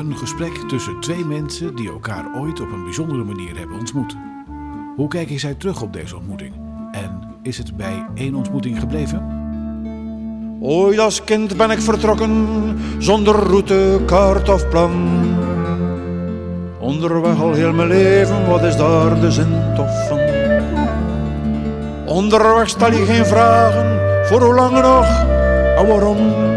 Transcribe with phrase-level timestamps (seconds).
[0.00, 4.16] Een gesprek tussen twee mensen die elkaar ooit op een bijzondere manier hebben ontmoet.
[4.96, 6.54] Hoe kijken zij terug op deze ontmoeting?
[6.92, 9.22] En is het bij één ontmoeting gebleven?
[10.60, 12.46] Ooit als kind ben ik vertrokken,
[12.98, 14.92] zonder route, kaart of plan.
[16.78, 20.18] Onderweg al heel mijn leven, wat is daar de zin toch van?
[22.06, 25.06] Onderweg stel je geen vragen, voor hoe lang nog
[25.76, 26.49] en waarom?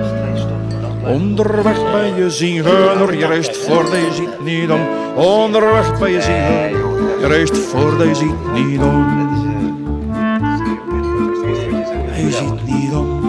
[1.06, 4.82] Onderweg ben je zien je reist voor je ziet niet om.
[5.16, 6.82] Onderweg ben je zien
[7.24, 9.30] je reist voor je ziet niet om.
[12.16, 13.22] Je ziet niet om.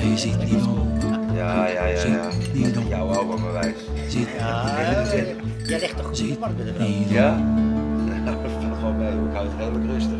[0.00, 0.92] Je ziet niet om.
[1.34, 2.28] Ja, ja, ja, ja.
[2.52, 2.88] Niet om.
[2.88, 3.74] Jouw ook maar wijs.
[4.08, 4.28] Ziet
[5.66, 6.48] Jij ligt toch goed Ziet bij
[6.78, 7.32] niet Ja?
[7.36, 8.24] om.
[8.24, 10.18] Dat valt gewoon mee, ik hou het redelijk rustig.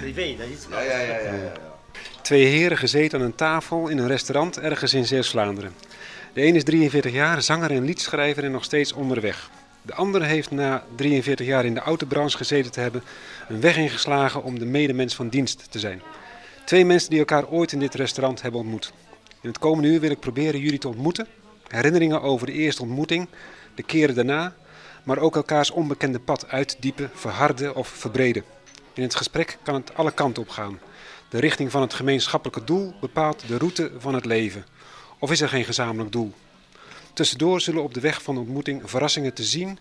[0.00, 1.52] Privé, dat is iets Ja, ja, ja, ja.
[2.30, 5.74] Twee heren gezeten aan een tafel in een restaurant ergens in Zeeuws-Vlaanderen.
[6.32, 9.50] De een is 43 jaar, zanger en liedschrijver en nog steeds onderweg.
[9.82, 13.02] De andere heeft na 43 jaar in de autobranche gezeten te hebben
[13.48, 16.02] een weg ingeslagen om de medemens van dienst te zijn.
[16.64, 18.92] Twee mensen die elkaar ooit in dit restaurant hebben ontmoet.
[19.40, 21.26] In het komende uur wil ik proberen jullie te ontmoeten.
[21.68, 23.28] Herinneringen over de eerste ontmoeting,
[23.74, 24.54] de keren daarna,
[25.04, 28.44] maar ook elkaars onbekende pad uitdiepen, verharden of verbreden.
[28.94, 30.78] In het gesprek kan het alle kanten op gaan.
[31.30, 34.64] De richting van het gemeenschappelijke doel bepaalt de route van het leven.
[35.18, 36.32] Of is er geen gezamenlijk doel?
[37.12, 39.78] Tussendoor zullen op de weg van de ontmoeting verrassingen te zien,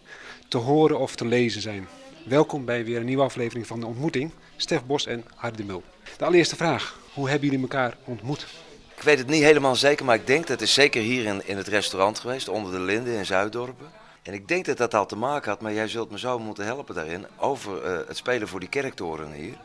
[0.48, 1.88] te horen of te lezen zijn.
[2.26, 4.32] Welkom bij weer een nieuwe aflevering van de ontmoeting.
[4.56, 5.84] Stef Bos en Harry de Mul.
[6.18, 8.48] De allereerste vraag: hoe hebben jullie elkaar ontmoet?
[8.96, 11.58] Ik weet het niet helemaal zeker, maar ik denk dat het zeker hier in, in
[11.58, 13.88] het restaurant geweest, onder de Linden in Zuiddorpen.
[14.24, 16.66] En ik denk dat dat al te maken had, maar jij zult me zo moeten
[16.66, 19.58] helpen daarin, over eh, het spelen voor die kerktoren hier.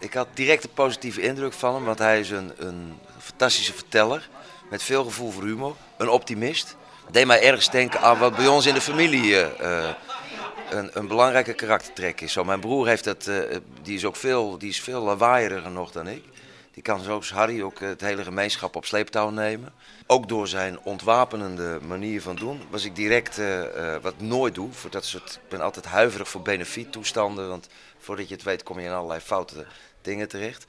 [0.00, 4.28] Ik had direct een positieve indruk van hem, want hij is een, een fantastische verteller,
[4.70, 6.76] met veel gevoel voor humor, een optimist.
[7.10, 9.94] Deed mij ergens denken aan wat bij ons in de familie eh, eh,
[10.70, 12.32] een, een belangrijke karaktertrek is.
[12.32, 15.90] Zo, mijn broer heeft dat, eh, die is ook veel, die is veel lawaaieriger nog
[15.90, 16.24] dan ik.
[16.72, 19.72] Die kan zoals Harry ook het hele gemeenschap op sleeptouw nemen.
[20.06, 23.40] Ook door zijn ontwapenende manier van doen was ik direct,
[24.02, 27.68] wat nooit doe, voor dat soort, ik ben altijd huiverig voor benefiettoestanden, want
[27.98, 29.66] voordat je het weet kom je in allerlei foute
[30.02, 30.64] dingen terecht.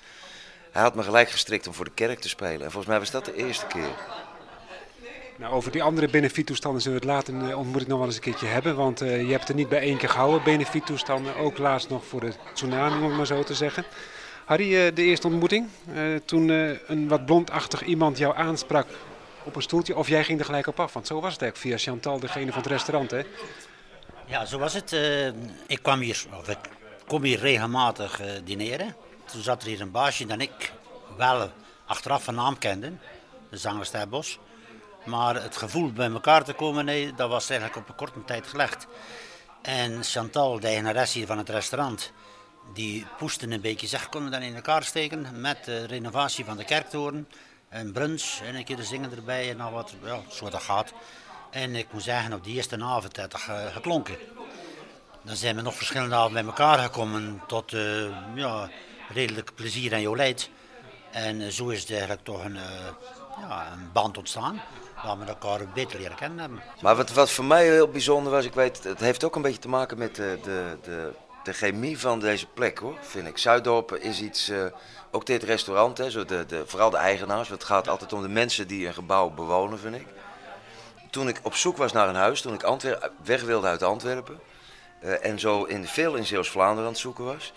[0.72, 3.12] Hij had me gelijk gestrikt om voor de kerk te spelen en volgens mij was
[3.12, 3.90] dat de eerste keer.
[5.38, 8.16] Nou, over die andere benefiettoestanden zullen we het later in de ontmoeting nog wel eens
[8.16, 8.76] een keertje hebben.
[8.76, 11.36] Want eh, je hebt er niet bij één keer gehouden, benefiettoestanden.
[11.36, 13.86] Ook laatst nog voor de tsunami, om het maar zo te zeggen.
[14.46, 15.68] Harry, eh, de eerste ontmoeting.
[15.94, 18.88] eh, toen eh, een wat blondachtig iemand jou aansprak
[19.44, 19.96] op een stoeltje.
[19.96, 20.94] Of jij ging er gelijk op af.
[20.94, 23.12] Want zo was het eigenlijk via Chantal, degene van het restaurant.
[23.12, 23.22] Hè?
[24.26, 24.94] Ja, zo was het.
[24.94, 25.28] Eh,
[25.68, 26.58] ik kwam hier, of ik
[27.08, 28.96] kom hier regelmatig eh, dineren.
[29.32, 30.74] Toen zat er hier een baasje dat ik
[31.18, 31.52] wel
[31.86, 32.94] achteraf van naam kende,
[33.50, 34.40] de zanger Bos.
[35.06, 38.48] Maar het gevoel bij elkaar te komen, nee, dat was eigenlijk op een korte tijd
[38.48, 38.88] gelegd.
[39.62, 42.12] En Chantal, de eigenares hier van het restaurant,
[42.74, 46.58] die poeste een beetje, zeg, kunnen we dat in elkaar steken met de renovatie van
[46.58, 47.28] de kerktoren.
[47.70, 50.94] Een brunch en een keer de zingen erbij en al wat, ja, zo dat gaat.
[51.50, 54.18] En ik moet zeggen, op die eerste avond heeft dat ge- geklonken.
[55.22, 58.70] Dan zijn we nog verschillende avonden bij elkaar gekomen tot eh, ja,
[59.14, 60.50] redelijk plezier en jolijt.
[61.12, 62.62] En eh, zo is het eigenlijk toch een, eh,
[63.40, 64.62] ja, een band ontstaan.
[65.04, 66.62] Waar we elkaar beter leren kennen.
[66.82, 69.60] Maar wat, wat voor mij heel bijzonder was, ik weet, het heeft ook een beetje
[69.60, 71.12] te maken met de, de, de,
[71.44, 73.38] de chemie van deze plek hoor, vind ik.
[73.38, 74.66] Zuidorpen is iets, eh,
[75.12, 78.22] ook dit restaurant, hè, zo de, de, vooral de eigenaars, want het gaat altijd om
[78.22, 80.08] de mensen die een gebouw bewonen, vind ik.
[81.10, 84.40] Toen ik op zoek was naar een huis, toen ik Antwer- weg wilde uit Antwerpen
[85.22, 87.54] en zo in, veel in Zeeuws-Vlaanderen aan het zoeken was,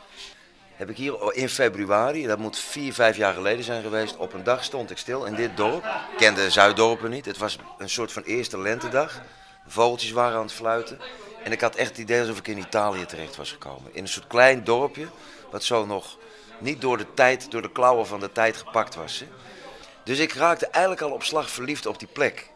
[0.76, 4.44] heb ik hier in februari, dat moet vier, vijf jaar geleden zijn geweest, op een
[4.44, 5.84] dag stond ik stil in dit dorp.
[5.84, 9.20] Ik kende Zuiddorpen niet, het was een soort van eerste lentedag.
[9.66, 10.98] Vogeltjes waren aan het fluiten.
[11.44, 13.90] En ik had echt het idee alsof ik in Italië terecht was gekomen.
[13.94, 15.06] In een soort klein dorpje,
[15.50, 16.18] wat zo nog
[16.58, 19.18] niet door de tijd, door de klauwen van de tijd gepakt was.
[19.20, 19.26] Hè.
[20.04, 22.50] Dus ik raakte eigenlijk al op slag verliefd op die plek.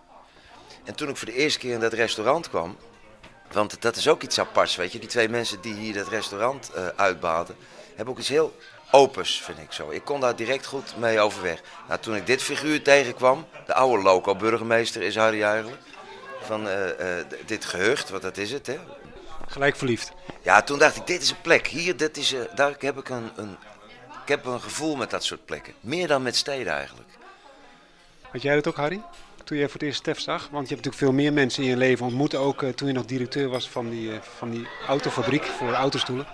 [0.84, 2.76] En toen ik voor de eerste keer in dat restaurant kwam,
[3.52, 4.98] want dat is ook iets aparts, weet je.
[4.98, 7.56] Die twee mensen die hier dat restaurant eh uitbaten,
[7.98, 8.56] hebben ook iets heel
[8.90, 9.90] opens, vind ik zo.
[9.90, 11.62] Ik kon daar direct goed mee overweg.
[11.88, 15.80] Nou, toen ik dit figuur tegenkwam, de oude loco-burgemeester is Harry eigenlijk,
[16.40, 18.78] van eh, eh, dit gehucht, wat dat is het, hè.
[19.46, 20.12] Gelijk verliefd.
[20.42, 21.66] Ja, toen dacht ik, dit is een plek.
[21.66, 23.56] Hier, dit is, eh, daar heb ik een, een,
[24.22, 25.74] ik heb een gevoel met dat soort plekken.
[25.80, 27.08] Meer dan met steden eigenlijk.
[28.32, 29.02] Had jij dat ook, Harry?
[29.44, 30.48] Toen je voor het eerst Stef zag?
[30.50, 32.34] Want je hebt natuurlijk veel meer mensen in je leven ontmoet.
[32.34, 36.26] Ook toen je nog directeur was van die, van die autofabriek voor autostoelen.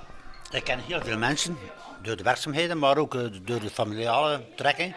[0.50, 1.58] Ik ken heel veel mensen
[2.02, 4.94] door de werkzaamheden, maar ook eh, door de familiale trekking.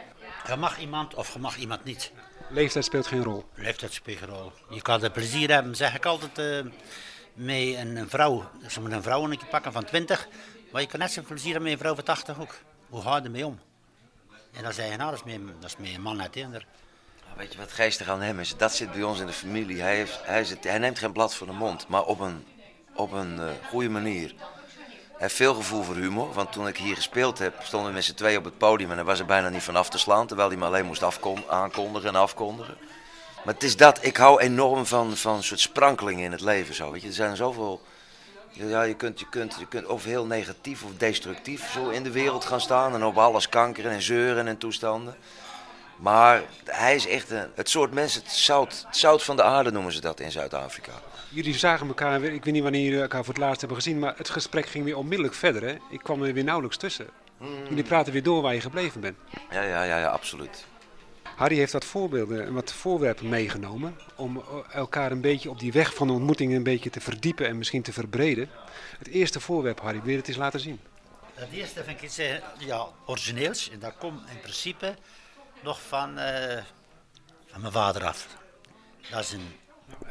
[0.48, 2.12] Je mag iemand of je mag iemand niet.
[2.50, 3.46] Leeftijd speelt geen rol.
[3.54, 4.52] Leeftijd speelt geen rol.
[4.70, 6.72] Je kan er plezier hebben, zeg ik altijd, eh
[7.38, 8.50] met een, vrouw.
[8.68, 10.28] Ze moet een vrouw een keer pakken van 20,
[10.72, 12.56] maar je kan net zoveel plezier hebben met een vrouw van 80 ook.
[12.90, 13.60] Hoe ga je ermee om?
[14.54, 16.66] En dan zeg je, nou, dat is meer, dat is meer een man uit Eender.
[17.36, 18.58] Weet je wat geestig aan hem is?
[18.58, 19.82] Dat zit bij ons in de familie.
[19.82, 22.46] Hij, heeft, hij, zit, hij neemt geen blad voor de mond, maar op een,
[22.96, 24.34] op een eh, goede manier.
[25.18, 28.14] Heeft veel gevoel voor humor, want toen ik hier gespeeld heb, stonden we met z'n
[28.14, 30.50] twee op het podium en hij was er bijna niet van af te slaan, terwijl
[30.50, 31.04] hij me alleen moest
[31.48, 32.78] aankondigen en afkondigen.
[33.46, 36.76] Maar het is dat, ik hou enorm van, van soort sprankelingen in het leven.
[36.76, 37.08] Zo, weet je.
[37.08, 37.82] Er zijn zoveel,
[38.52, 42.12] ja, je, kunt, je, kunt, je kunt of heel negatief of destructief zo in de
[42.12, 45.16] wereld gaan staan en op alles kankeren en zeuren en toestanden.
[45.96, 49.72] Maar hij is echt een, het soort mensen, het zout, het zout van de aarde
[49.72, 50.92] noemen ze dat in Zuid-Afrika.
[51.38, 54.00] Jullie zagen elkaar weer, ik weet niet wanneer jullie elkaar voor het laatst hebben gezien,
[54.00, 55.64] maar het gesprek ging weer onmiddellijk verder.
[55.64, 55.78] Hè?
[55.90, 57.08] Ik kwam er weer nauwelijks tussen.
[57.70, 59.18] Jullie praten weer door waar je gebleven bent.
[59.52, 60.66] Ja, ja, ja, ja absoluut.
[61.36, 65.72] Harry heeft wat voorbeelden en wat voorwerpen meegenomen om eh, elkaar een beetje op die
[65.72, 68.50] weg van de ontmoeting een beetje te verdiepen en misschien te verbreden.
[68.98, 70.80] Het eerste voorwerp, Harry, wil je het eens laten zien?
[71.34, 73.70] Het eerste vind ik iets eh, ja, origineels.
[73.70, 74.96] En dat komt in principe
[75.64, 76.64] nog van, eh,
[77.48, 78.28] van mijn vader af.
[79.10, 79.66] Dat is een...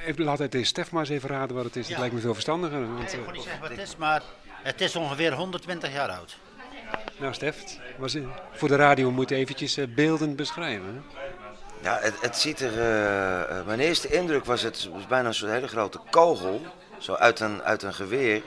[0.06, 1.82] Even, laat het eens Stef maar eens even raden wat het is.
[1.82, 1.99] Dat Ja.
[1.99, 2.81] lijkt me veel verstandiger.
[2.96, 4.23] Want, Ik eh, kan niet zeggen wat het is, maar
[4.62, 6.37] het is ongeveer 120 jaar oud.
[7.17, 7.56] nou Stef,
[7.99, 8.17] was,
[8.52, 11.05] voor de radio moet je eventjes eh, beeldend beschrijven.
[11.12, 11.25] Hè?
[11.82, 12.78] Ja, het, het ziet er.
[12.78, 16.61] eh, eh, mijn eerste indruk was het was bijna een soort hele grote kogel.
[16.99, 18.43] Zo uit een, uit een geweer.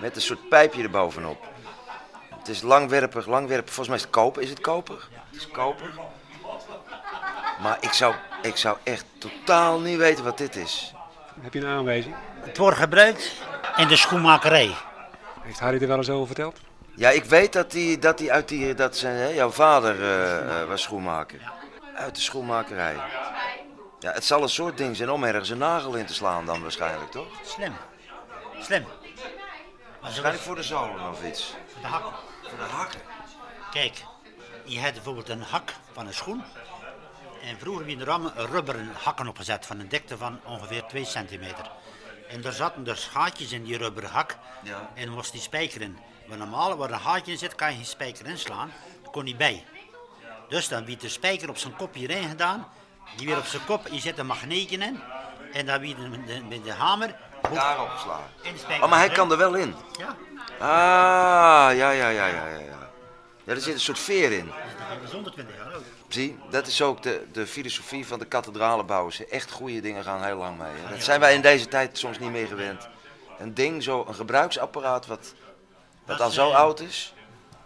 [0.00, 1.46] Met een soort pijpje erbovenop.
[2.38, 3.74] Het is langwerpig, langwerpig.
[3.74, 4.42] Volgens mij is het koper.
[4.42, 5.08] Is het koper?
[5.30, 5.90] Het is koper.
[7.64, 10.94] Maar ik zou, ik zou echt totaal niet weten wat dit is.
[11.40, 12.14] Heb je een aanwijzing?
[12.40, 13.32] Het wordt gebruikt
[13.76, 14.74] in de schoenmakerij.
[15.40, 16.58] Heeft Harry er wel eens over verteld?
[16.94, 18.74] Ja, ik weet dat hij dat die uit die.
[18.74, 21.52] Dat zijn, hè, jouw vader eh, eh, was schoenmaker.
[21.94, 22.96] Uit de schoenmakerij.
[23.98, 26.62] Ja, het zal een soort ding zijn om ergens een nagel in te slaan dan
[26.62, 27.26] waarschijnlijk, toch?
[27.44, 27.72] Slim.
[28.60, 28.84] Slim.
[30.00, 31.54] Waarschijnlijk voor de zolen of iets.
[31.80, 32.02] de hak.
[32.42, 33.00] Voor de hakken.
[33.70, 34.04] Kijk,
[34.64, 36.44] je hebt bijvoorbeeld een hak van een schoen.
[37.48, 41.70] En vroeger werden er allemaal rubberen hakken opgezet van een dikte van ongeveer 2 centimeter.
[42.28, 44.36] En daar zaten dus gaatjes in die rubberen hak.
[44.62, 44.90] Ja.
[44.94, 45.98] En dan was die spijker in.
[46.26, 48.72] Maar normaal waar een gaatje in zit, kan je geen spijker inslaan.
[49.02, 49.64] Dat kon niet bij.
[50.48, 52.68] Dus dan werd de spijker op zijn kop hierin gedaan.
[53.16, 55.00] Die weer op zijn kop, je zet een magneetje in.
[55.52, 57.16] En dan weer met de, met de hamer.
[57.52, 57.90] Daarop
[58.42, 58.84] in de spijker.
[58.84, 59.74] Oh, maar hij kan er wel in.
[59.98, 60.16] Ja,
[60.58, 62.46] Ah, ja, ja, ja, ja, ja.
[62.46, 62.84] Ja, ja
[63.44, 64.46] er zit een soort veer in.
[64.88, 65.82] dat is 120 jaar oud.
[66.08, 69.26] Zie, dat is ook de, de filosofie van de kathedralenbouwers.
[69.26, 70.72] Echt goede dingen gaan heel lang mee.
[70.74, 70.90] hè.
[70.90, 72.88] Dat zijn wij in deze tijd soms niet meer gewend.
[73.38, 75.34] Een ding, zo, een gebruiksapparaat wat,
[76.04, 77.14] wat Dat al is, zo oud is.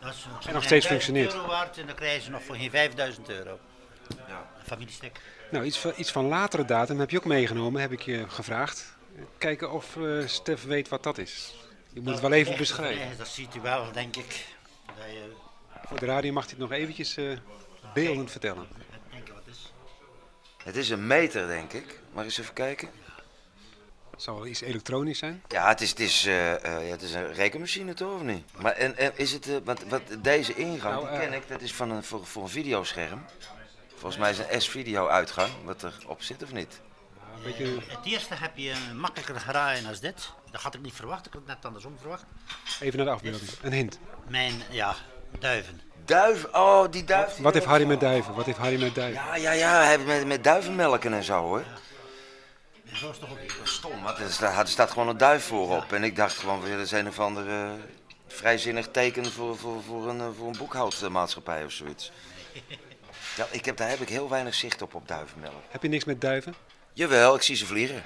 [0.00, 1.35] Dat is En nog steeds 1000 functioneert.
[1.35, 3.58] euro waard en dan krijgen ze nog voor geen 5000 euro.
[4.29, 4.50] Ja.
[4.58, 5.20] Een familiestek.
[5.50, 8.96] Nou, iets van, iets van latere datum heb je ook meegenomen, heb ik je gevraagd.
[9.38, 11.55] Kijken of eh Stef weet wat dat is.
[11.93, 13.19] Je moet het wel even beschrijven.
[13.19, 14.46] Dat ziet u wel, denk ik.
[14.87, 15.32] Dat je
[15.88, 17.25] Voor de radio mag hij het nog eventjes eh,
[18.05, 18.67] beeldend vertellen.
[19.11, 19.73] denkt wat is.
[20.65, 22.00] Het is een meter, denk ik.
[22.12, 22.89] Mag eens even kijken?
[24.11, 25.43] Het zal wel iets elektronisch zijn.
[25.49, 28.44] Ja, het is, het is, eh, eh, ja, het is een rekenmachine toch, of niet?
[28.56, 31.61] Maar en, en is het, eh, wat, wat, deze ingang, Nou, die ken ik, dat
[31.61, 33.25] is van een, voor, voor een videoscherm.
[33.89, 36.81] Volgens mij is het een S-video-uitgang, wat erop zit, of niet?
[37.44, 40.32] Beetje, Het eerste heb je een makkelijker geraaien als dit.
[40.51, 42.25] Dat had ik niet verwacht, ik had het net andersom verwacht.
[42.81, 43.51] even naar de afbeelding.
[43.63, 43.99] Een hint.
[44.29, 44.94] Mijn, ja,
[45.39, 45.81] duiven.
[46.05, 48.35] Duif, oh, die die Wat heeft Harry met duiven?
[48.35, 49.23] Wat heeft Harry met duiven?
[49.25, 51.65] Ja, ja, ja, hij heeft met, met duivenmelken en zo, hoor.
[52.93, 53.53] Zo is het toch ook niet.
[53.63, 55.93] Stom, want er staat, er staat gewoon een duif voorop.
[55.93, 57.70] En ik dacht gewoon dat is een of ander eh,
[58.27, 62.11] vrijzinnig teken voor, voor, voor, een, eh, voor een boekhoudmaatschappij of zoiets.
[63.37, 65.63] Ja, ik heb, daar heb ik heel weinig zicht op, op duivenmelk.
[65.69, 66.55] Heb je niks met duiven?
[66.93, 68.03] Jawel, ik zie ze vliegen.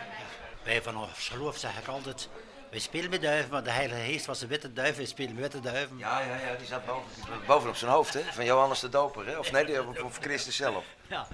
[0.62, 2.29] Wij van ons geloof zeg ik altijd,
[2.73, 5.43] wij spelen met duiven, maar de Heilige Geest was een witte duif, wij spelen met
[5.43, 5.99] witte duiven.
[5.99, 7.11] Ja, ja, ja, die zat boven,
[7.47, 8.23] bovenop zijn hoofd, hè?
[8.33, 9.38] Van Johannes de Doper, hè?
[9.38, 10.85] Of nee, die- of, Christus zelf.
[11.07, 11.26] Ja.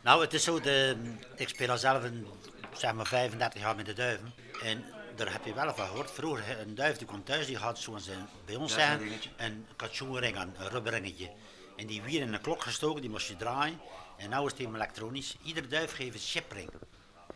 [0.00, 0.96] Nou, het is zo, de,
[1.36, 2.26] ik speel al zelf een,
[2.72, 4.34] zeg maar 35 jaar met de duiven.
[4.62, 4.84] En
[5.16, 6.10] daar heb je wel van gehoord.
[6.10, 8.12] Vroeger, een duif die kwam thuis, die had zoals ze
[8.44, 9.30] bij ons Ja, zo'n zeggen, dingetje.
[9.36, 11.30] een katjoenring aan, een rubberringetje.
[11.76, 13.80] En die wier in een klok gestoken, die moest je draaien.
[14.16, 15.36] En nu is het helemaal elektronisch.
[15.44, 16.70] Iedere duif geeft een chipring.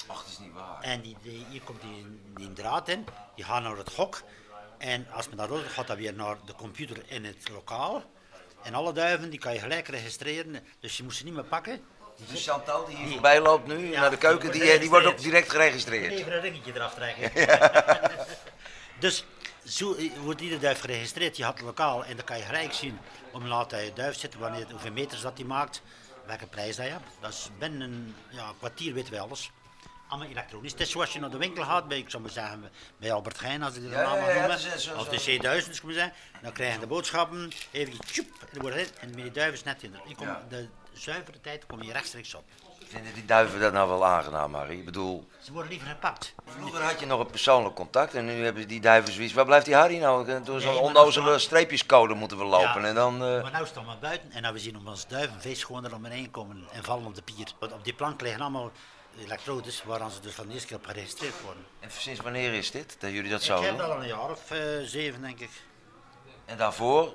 [0.08, 0.80] Ach, dat is niet waar.
[0.80, 4.22] En die, die, hier komt die, die draad in, die gaat naar het hok.
[4.78, 8.02] En als men dat doet, gaat dat weer naar de computer in het lokaal.
[8.62, 11.80] En alle duiven die kan je gelijk registreren, dus je moet ze niet meer pakken.
[12.26, 15.06] Dus Chantal die hier voorbij loopt nu Ja, naar de keuken, die, eh, die wordt
[15.06, 16.12] ook direct geregistreerd.
[16.12, 17.32] Even een ringetje eraf trekken.
[19.00, 19.24] dus
[19.64, 21.36] zo eh, wordt iedere duif geregistreerd.
[21.36, 22.98] Je had het lokaal en dan kan je gelijk zien
[23.32, 25.82] om laat hij duif zitten, wanneer, hoeveel meters dat hij maakt.
[26.26, 27.10] welke prijs dat je hebt.
[27.20, 29.50] Dat is binnen een ja, kwartier weten we alles.
[30.08, 30.72] Allemaal elektronisch.
[30.72, 33.40] Het is zoals je naar de winkel gaat, bij, ik zou maar zeggen, bij Albert
[33.40, 34.54] Heijn, als ik de Ja, naam ja,
[34.98, 36.12] Of de C1000, zou ik maar zeggen.
[36.42, 38.92] Dan krijg je de boodschappen, even tjoep, en wordt het.
[38.98, 39.94] En met die duiven is net in.
[40.16, 40.42] Komt Ja.
[40.48, 42.44] De zuivere tijd kom je rechtstreeks op.
[42.88, 44.78] Vinden die duiven dat nou wel aangenaam, Harry?
[44.78, 46.34] Ik bedoel, Ze worden liever gepakt.
[46.46, 49.32] vroeger had je nog een persoonlijk contact en nu hebben die duiven zoiets.
[49.32, 50.26] Waar blijft die Harry nou?
[50.44, 52.88] Door zo'n Nee, maar onnozele is- streepjescode moeten we lopen Ja.
[52.88, 53.14] en dan...
[53.24, 55.94] eh, Maar nu staan we buiten en dan we zien om ons duivenvis gewoon er
[55.94, 57.52] omheen komen en vallen op de pier.
[57.58, 58.70] Want op die plank liggen allemaal
[59.18, 61.64] elektrodes waaraan ze dus van de eerste keer op geregistreerd worden.
[61.80, 64.30] En sinds wanneer is dit, dat jullie dat Ik zo heb dat al een jaar
[64.30, 65.50] of eh, zeven denk ik.
[66.44, 67.12] En daarvoor,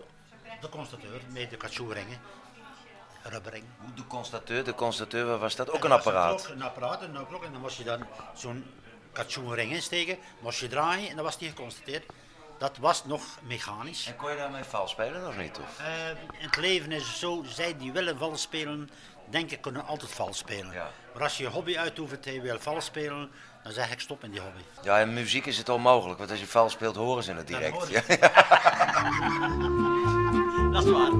[0.62, 2.20] De constateur met de katsoeringen,
[3.24, 3.64] rubbering.
[3.78, 5.70] hoe de constateur, de constateur, waar was dat?
[5.70, 6.42] Ook En een apparaat.
[6.48, 7.44] ook Een apparaat, een klok.
[7.44, 8.66] En dan moest je dan zo'n
[9.12, 12.06] katsoenring insteken, moest je draaien en dan was die geconstateerd.
[12.58, 14.08] Dat was nog mechanisch.
[14.08, 15.58] En kon je daarmee vals spelen of niet?
[15.60, 15.80] Of?
[15.80, 18.90] Eh, in het leven is het zo, zij die willen vals spelen,
[19.34, 20.74] denk ik kunnen altijd vals spelen.
[20.74, 20.90] Ja.
[21.14, 23.30] Maar als je je hobby uitoefent en je wil vals spelen,
[23.64, 24.62] dan zeg ik stop in die hobby.
[24.84, 27.90] Ja, in muziek is het onmogelijk, want als je vals speelt horen ze het direct.
[27.90, 28.02] Ja.
[30.72, 31.12] Dat is waar.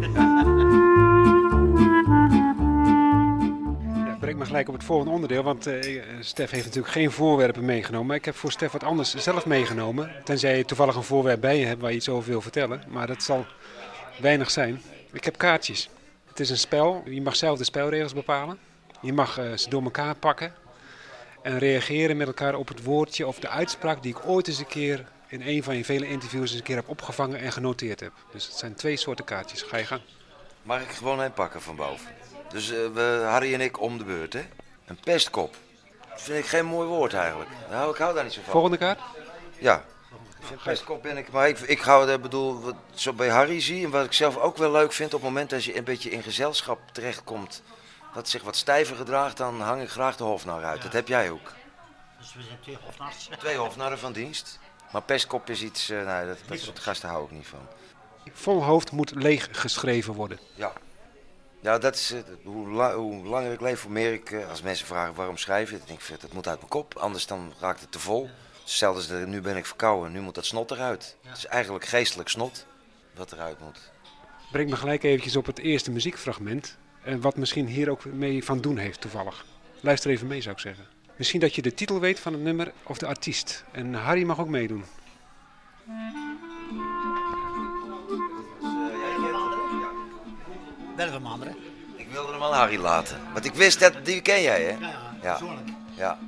[4.20, 8.08] Breng me gelijk op het volgende onderdeel, want eh, Stef heeft natuurlijk geen voorwerpen meegenomen.
[8.08, 10.12] Maar ik heb voor Stef wat anders zelf meegenomen.
[10.24, 12.84] Tenzij je toevallig een voorwerp bij je hebt waar je iets over wil vertellen.
[12.88, 13.46] Maar dat zal
[14.20, 14.82] weinig zijn.
[15.12, 15.90] Ik heb kaartjes.
[16.34, 17.04] Het is een spel.
[17.06, 18.60] Je mag zelf de spelregels bepalen.
[19.02, 20.54] Je mag eh, ze door elkaar pakken.
[21.42, 24.68] En reageren met elkaar op het woordje of de uitspraak die ik ooit eens een
[24.68, 28.12] keer in een van je vele interviews eens een keer heb opgevangen en genoteerd heb.
[28.32, 29.62] Dus het zijn twee soorten kaartjes.
[29.62, 30.02] Ga je gang.
[30.62, 32.08] Mag ik gewoon een pakken van boven?
[32.50, 34.44] Dus eh, we, Harry en ik om de beurt, hè?
[34.86, 35.56] Een pestkop.
[36.10, 37.50] Dat vind ik geen mooi woord eigenlijk.
[37.70, 38.52] Nou, ik hou daar niet zo van.
[38.52, 39.00] Volgende kaart.
[39.60, 39.84] Ja.
[40.44, 43.62] Ik vind pestkop ben ik, maar ik, ik hou er, bedoel, wat zo bij Harry
[43.62, 45.84] zie en wat ik zelf ook wel leuk vind op het moment dat je een
[45.84, 47.62] beetje in gezelschap terechtkomt,
[48.14, 50.82] dat zich wat stijver gedraagt, dan hang ik graag de hofnar uit.
[50.82, 51.52] Dat heb jij ook.
[52.20, 53.30] Dus we zijn twee hofnaars.
[53.40, 54.60] Twee hofnarren van dienst.
[54.92, 57.68] Maar pestkop is iets, eh nee, dat, dat soort gasten hou ik niet van.
[58.34, 60.40] Vol hoofd moet leeg geschreven worden.
[60.56, 60.74] Ja.
[61.62, 64.62] Ja, dat is, eh, hoe, la- hoe langer ik leef, hoe meer ik, eh, als
[64.62, 67.54] mensen vragen waarom schrijf je, dan denk ik, dat moet uit mijn kop, anders dan
[67.60, 68.30] raakt het te vol.
[68.64, 71.16] Stel dus, dat nu ben ik verkouden, nu moet dat snot eruit.
[71.22, 72.66] Het is eigenlijk geestelijk snot
[73.16, 73.92] wat eruit moet.
[74.52, 76.78] Breng me gelijk eventjes op het eerste muziekfragment.
[77.04, 79.46] En wat misschien hier ook mee van doen heeft toevallig.
[79.80, 80.88] Luister even mee zou ik zeggen.
[81.16, 83.64] Misschien dat je de titel weet van het nummer of de artiest.
[83.72, 84.84] En Harry mag ook meedoen.
[90.96, 91.56] Wel van anderen.
[91.96, 94.78] Ik wilde hem aan Harry laten, want ik wist dat, die ken jij hè?
[94.80, 95.40] Ja, ja,
[95.96, 96.20] Ja.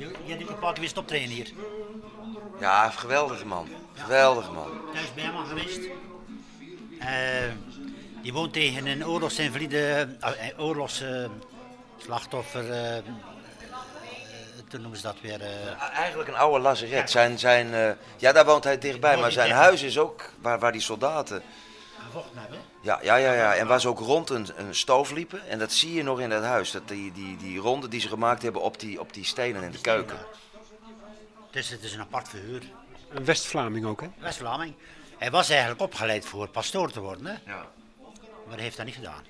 [0.00, 1.50] Ja, Ja, die, die heb ik een paar keer wist optreden hier.
[2.60, 3.68] ja geweldige man.
[3.94, 4.70] Geweldige man.
[4.94, 5.80] Thuis bij hem geweest.
[6.98, 7.08] Eh,
[8.22, 10.28] die woont tegen een oorlogsinvalide, uh,
[10.58, 12.70] oorlogsslachtoffer.
[12.70, 13.02] eh, eh,
[14.68, 15.40] toen noemen ze dat weer.
[15.92, 17.10] Eigenlijk een oude lazaret.
[17.10, 20.80] Zijn, zijn, ja, daar woont hij dichtbij, maar zijn huis is ook waar, waar die
[20.80, 21.42] soldaten...
[22.04, 22.58] gevochten hebben.
[22.80, 23.54] Ja, ja, ja, ja.
[23.54, 25.48] En waar ze ook rond een, een stoof liepen.
[25.48, 26.70] En dat zie je nog in dat huis.
[26.70, 29.70] Dat die, die, die ronde die ze gemaakt hebben op die, op die stenen in
[29.70, 30.18] de keuken.
[31.50, 32.62] Dus het is een apart verhuur.
[33.10, 34.06] Een West-Vlaming ook, hè?
[34.18, 34.74] West-Vlaming.
[35.18, 37.32] Hij was eigenlijk opgeleid voor pastoor te worden, hè?
[37.52, 37.66] Ja.
[38.46, 39.24] maar hij heeft dat niet gedaan.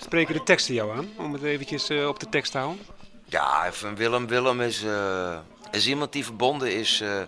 [0.00, 1.08] Spreken de teksten jou aan?
[1.16, 2.86] Om het eventjes eh, op de tekst te houden.
[3.24, 5.38] Ja, van Willem Willem is, eh,
[5.70, 7.00] is iemand die verbonden is.
[7.00, 7.22] eh,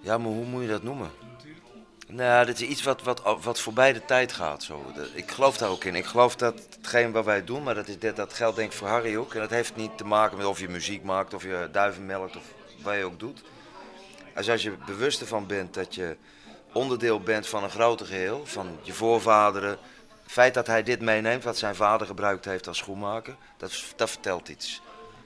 [0.00, 1.10] ja, maar hoe moet je dat noemen?
[2.08, 4.62] Nou, dit is iets wat, wat, wat voorbij de tijd gaat.
[4.62, 4.92] Zo.
[5.12, 5.94] Ik geloof daar ook in.
[5.94, 8.76] Ik geloof dat hetgeen wat wij doen, maar dat, is, dat, dat geldt denk ik
[8.76, 9.34] voor Harry ook.
[9.34, 12.36] En dat heeft niet te maken met of je muziek maakt, of je duiven melkt,
[12.36, 12.42] of
[12.82, 13.42] wat je ook doet.
[14.36, 16.16] Als, als je bewust ervan bent dat je
[16.72, 19.78] onderdeel bent van een groter geheel, van je voorvaderen.
[20.22, 24.10] Het feit dat hij dit meeneemt, wat zijn vader gebruikt heeft als schoenmaker, dat, dat
[24.10, 24.82] vertelt iets.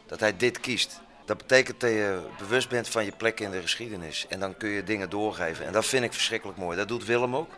[0.07, 1.01] Dat hij dit kiest.
[1.25, 4.27] Dat betekent dat je bewust bent van je plek in de geschiedenis.
[4.29, 5.67] En dan kun je dingen doorgeven.
[5.67, 6.77] En dat vind ik verschrikkelijk mooi.
[6.77, 7.51] Dat doet Willem ook.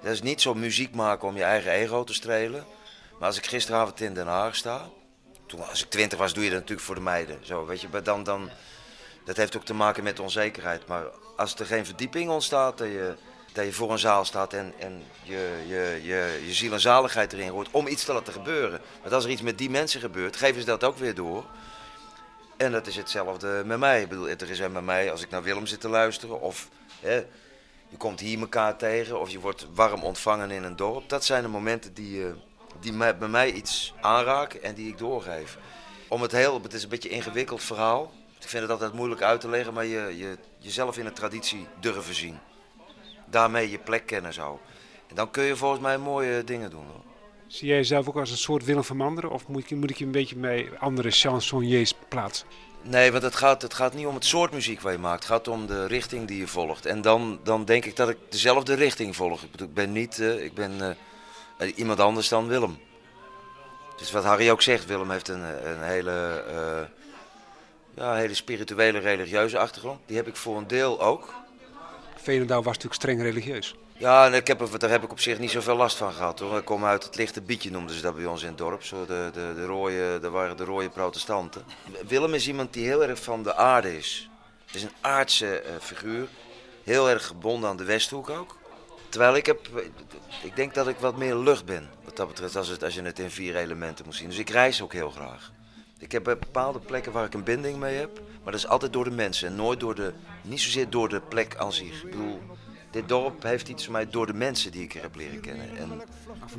[0.00, 2.64] Dat is niet zo muziek maken om je eigen ego te strelen.
[3.18, 4.88] Maar als ik gisteravond in Den Haag sta.
[5.46, 7.38] Toen, als ik twintig was, doe je dat natuurlijk voor de meiden.
[7.42, 8.50] Zo, weet je, maar dan, dan,
[9.24, 10.86] dat heeft ook te maken met onzekerheid.
[10.86, 11.04] Maar
[11.36, 13.14] als er geen verdieping ontstaat, dat je,
[13.52, 17.32] dat je voor een zaal staat en, en je, je, je, je ziel en zaligheid
[17.32, 18.80] erin hoort om iets te laten gebeuren.
[19.00, 21.44] Want als er iets met die mensen gebeurt, geven ze dat ook weer door.
[22.56, 24.02] En dat is hetzelfde met mij.
[24.02, 26.40] Ik bedoel, er is met mij als ik naar Willem zit te luisteren.
[26.40, 26.68] Of
[27.00, 27.16] hè,
[27.88, 29.20] je komt hier elkaar tegen.
[29.20, 31.08] Of je wordt warm ontvangen in een dorp.
[31.08, 32.32] Dat zijn de momenten die, eh,
[32.80, 35.58] die bij mij iets aanraken en die ik doorgeef.
[36.08, 38.12] Om het heel, het is een beetje een ingewikkeld verhaal.
[38.40, 41.66] Ik vind het altijd moeilijk uit te leggen, maar je, je, jezelf in een traditie
[41.80, 42.38] durven zien.
[43.26, 44.60] Daarmee je plek kennen zo.
[45.08, 46.86] En dan kun je volgens mij mooie dingen doen.
[47.46, 49.30] Zie jij jezelf ook als een soort Willem van Manderen?
[49.30, 52.46] Of moet ik, moet ik je een beetje bij andere chansonniers plaatsen?
[52.82, 55.22] Nee, want het gaat, het gaat niet om het soort muziek wat je maakt.
[55.22, 56.86] Het gaat om de richting die je volgt.
[56.86, 59.42] En dan, dan denk ik dat ik dezelfde richting volg.
[59.42, 60.96] Ik, bedoel, ik ben niet eh, ik ben,
[61.58, 62.78] eh, iemand anders dan Willem.
[63.96, 66.82] Dus wat Harry ook zegt, Willem heeft een, een hele, eh,
[67.94, 70.00] ja, hele spirituele, religieuze achtergrond.
[70.06, 71.34] Die heb ik voor een deel ook.
[72.16, 73.74] Veenendaal was natuurlijk streng religieus.
[73.98, 76.58] Ja, ik heb, daar heb ik op zich niet zoveel last van gehad hoor.
[76.58, 78.82] Ik kom uit het lichte bietje, noemden ze dat bij ons in het dorp.
[78.82, 81.64] Zo de, de, de dat waren de rode protestanten.
[82.06, 84.30] Willem is iemand die heel erg van de aarde is.
[84.66, 86.28] Het is een aardse eh, figuur.
[86.84, 88.56] Heel erg gebonden aan de Westhoek ook.
[89.08, 89.68] Terwijl ik heb,
[90.42, 91.90] ik denk dat ik wat meer lucht ben.
[92.04, 94.28] Wat dat betreft, als, het, als je het in vier elementen moet zien.
[94.28, 95.52] Dus ik reis ook heel graag.
[95.98, 98.20] Ik heb eh, bepaalde plekken waar ik een binding mee heb.
[98.42, 99.48] Maar dat is altijd door de mensen.
[99.48, 100.12] En nooit door de,
[100.42, 102.02] niet zozeer door de plek aan zich.
[102.02, 102.40] Ik bedoel,
[102.96, 105.76] dit dorp heeft iets voor mij door de mensen die ik er heb leren kennen.
[105.76, 106.02] En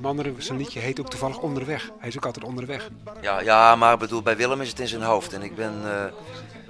[0.01, 1.91] Van zijn liedje heet ook toevallig Onderweg.
[1.99, 2.89] Hij is ook altijd onderweg.
[3.21, 5.33] Ja, ja, maar bedoel, bij Willem is het in zijn hoofd.
[5.33, 6.05] En ik ben, eh,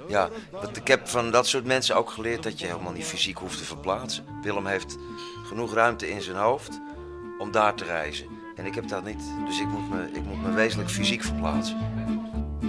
[0.08, 3.38] ja, want ik heb van dat soort mensen ook geleerd dat je helemaal niet fysiek
[3.38, 4.24] hoeft te verplaatsen.
[4.42, 4.96] Willem heeft
[5.44, 6.80] genoeg ruimte in zijn hoofd
[7.38, 8.26] om daar te reizen.
[8.56, 11.78] En ik heb dat niet, dus ik moet me, ik moet me wezenlijk fysiek verplaatsen.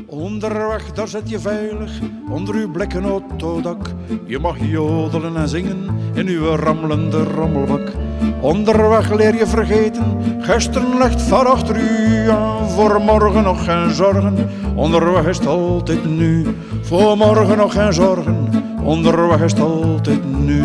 [0.07, 1.91] Onderweg, daar zit je veilig,
[2.29, 3.87] onder uw blikken autodak.
[4.25, 7.91] Je mag jodelen en zingen in uw rammelende rommelbak.
[8.41, 12.29] Onderweg leer je vergeten, gisteren ligt van achter u.
[12.67, 16.45] Voor morgen nog geen zorgen, onderweg is het altijd nu.
[16.81, 18.47] Voor morgen nog geen zorgen,
[18.83, 20.63] onderweg is het altijd nu.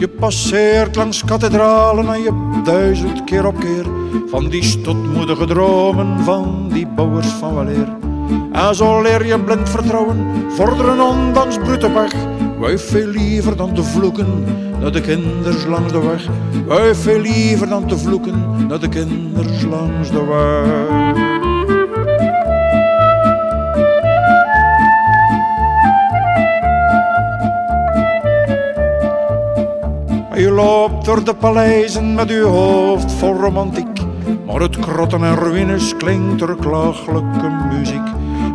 [0.00, 3.84] Je passeert langs kathedralen en je duizelt keer op keer
[4.26, 7.88] van die stotmoedige dromen van die bouwers van weleer.
[8.52, 12.12] En zo leer je blind vertrouwen, vorderen ondanks brute weg.
[12.60, 14.44] Wij veel liever dan te vloeken
[14.80, 16.26] naar de kinders langs de weg.
[16.66, 21.49] Wij veel liever dan te vloeken naar de kinders langs de weg.
[30.50, 34.00] Je loopt door de paleizen met uw hoofd vol romantiek.
[34.46, 38.08] Maar het krotten en ruïnes klinkt er klagelijke muziek.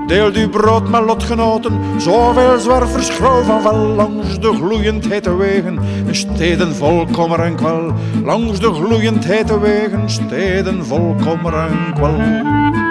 [0.08, 5.80] Deelt uw brood met lotgenoten, zoveel zwervers grauw van wel langs de gloeiend hete wegen.
[6.12, 7.06] Steden vol
[7.40, 12.85] en kwel, langs de gloeiend hete wegen, steden vol kommer en kwel.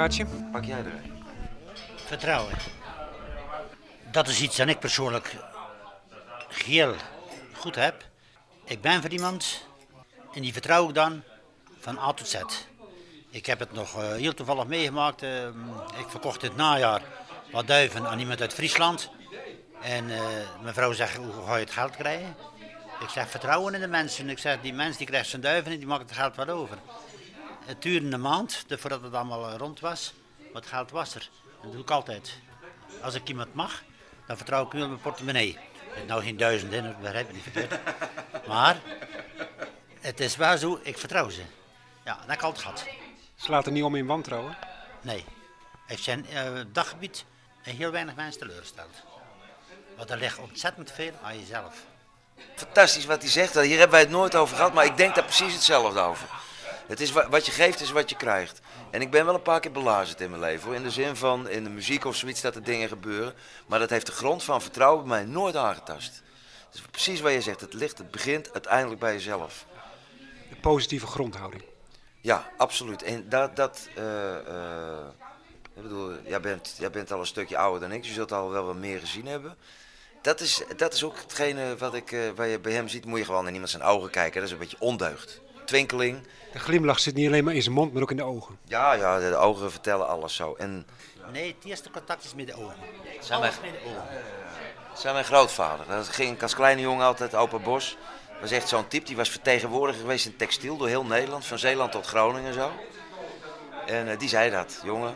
[0.00, 0.26] Kaartje?
[0.52, 1.22] Pak jij er een?
[2.06, 2.54] Vertrouwen.
[4.10, 5.36] Dat is iets dat ik persoonlijk
[6.64, 6.94] heel
[7.52, 8.04] goed heb.
[8.64, 9.66] Ik ben voor iemand
[10.34, 11.22] en die vertrouw ik dan
[11.80, 12.36] van A tot Z.
[13.30, 15.22] Ik heb het nog eh, heel toevallig meegemaakt.
[15.22, 15.46] eh,
[15.98, 17.02] ik verkocht dit najaar
[17.52, 19.10] wat duiven aan iemand uit Friesland.
[19.82, 20.20] En eh,
[20.62, 22.36] mijn vrouw zegt, hoe ga je het geld krijgen?
[23.00, 24.28] Ik zeg, vertrouwen in de mensen.
[24.28, 26.78] Ik zeg, die mens die krijgt zijn duiven en die maakt het geld wel over.
[27.64, 30.12] Het duurde een maand de- voordat het allemaal eh, rond was.
[30.38, 31.28] Maar het geld was er.
[31.62, 32.38] Dat doe ik altijd.
[33.02, 33.82] Als ik iemand mag,
[34.26, 35.58] dan vertrouw ik nu op mijn portemonnee.
[35.90, 37.78] Er zit nou geen duizend in, dat begrijp ik niet verkeerd.
[38.46, 38.76] Maar
[40.00, 41.42] het is wel zo, ik vertrouw ze.
[42.04, 42.86] Ja, dat heb ik altijd gehad.
[43.36, 44.56] Slaat er niet om in wantrouwen.
[45.02, 45.24] Nee.
[45.86, 47.24] Ik zijn eh, daggebied
[47.62, 48.94] en heel weinig mensen teleurgesteld.
[49.96, 51.74] Want er ligt ontzettend veel aan jezelf.
[52.56, 53.54] Fantastisch wat hij zegt.
[53.54, 56.28] Hier hebben wij het nooit over gehad, maar ik denk daar precies hetzelfde over.
[56.90, 58.60] Het is wa- wat je geeft, is wat je krijgt.
[58.90, 60.66] En ik ben wel een paar keer belazerd in mijn leven.
[60.66, 60.74] Hoor.
[60.74, 63.34] In de zin van in de muziek of zoiets dat er dingen gebeuren.
[63.66, 66.22] Maar dat heeft de grond van vertrouwen bij mij nooit aangetast.
[66.70, 67.60] Dus precies wat je zegt.
[67.60, 69.66] Het ligt, het begint uiteindelijk bij jezelf.
[70.50, 71.62] Een positieve grondhouding.
[72.20, 73.02] Ja, absoluut.
[73.02, 75.06] En dat, dat eh, eh,
[75.74, 78.32] ik bedoel, jij bent, jij bent al een stukje ouder dan ik, dus je zult
[78.32, 79.56] al wel wat meer gezien hebben.
[80.22, 83.18] Dat is, dat is ook hetgene wat ik, eh, waar je bij hem ziet, moet
[83.18, 84.34] je gewoon in iemand zijn ogen kijken.
[84.40, 85.40] Dat is een beetje ondeugd.
[85.70, 86.26] Twinkeling.
[86.52, 88.58] De glimlach zit niet alleen maar in zijn mond, maar ook in de ogen.
[88.64, 90.54] Ja, ja, de ogen vertellen alles zo.
[90.58, 90.86] En
[91.32, 92.76] Nee, het eerste contact is met de ogen.
[93.20, 94.22] Zijn Alles wij- met de ogen.
[94.94, 95.86] zijn mijn grootvader.
[95.88, 97.96] Dat ging ik als kleine jongen altijd open bos.
[98.40, 101.92] was echt zo'n type, die was vertegenwoordiger geweest in textiel door heel Nederland, van Zeeland
[101.92, 102.70] tot Groningen en zo.
[103.86, 105.14] En eh, die zei dat, jongen.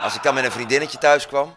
[0.00, 1.54] Als ik dan met een vriendinnetje thuis kwam,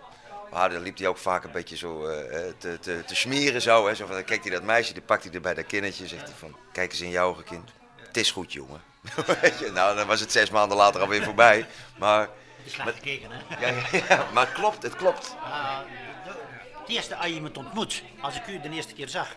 [0.52, 3.62] maar dan liep hij ook vaak een beetje zo eh, eh, te, te, te smeren
[3.62, 3.88] zo.
[3.88, 6.08] Hè, zo van, dan kijkt hij dat meisje, die pakt hij er bij dat kindertje,
[6.08, 7.70] zegt hij van, kijk eens in je ogen kind.
[8.08, 8.82] Het is goed jongen.
[9.42, 11.66] Weet je, nou, dan was het zes maanden later alweer voorbij.
[11.98, 12.30] Maar,
[12.68, 13.68] slecht gekeken, hè?
[13.68, 15.36] ja, ja, ja, maar het klopt, het klopt.
[15.44, 15.80] Ah,
[16.26, 16.32] de-
[16.80, 19.28] het eerste als je iemand ontmoet, als ik u de eerste keer zag,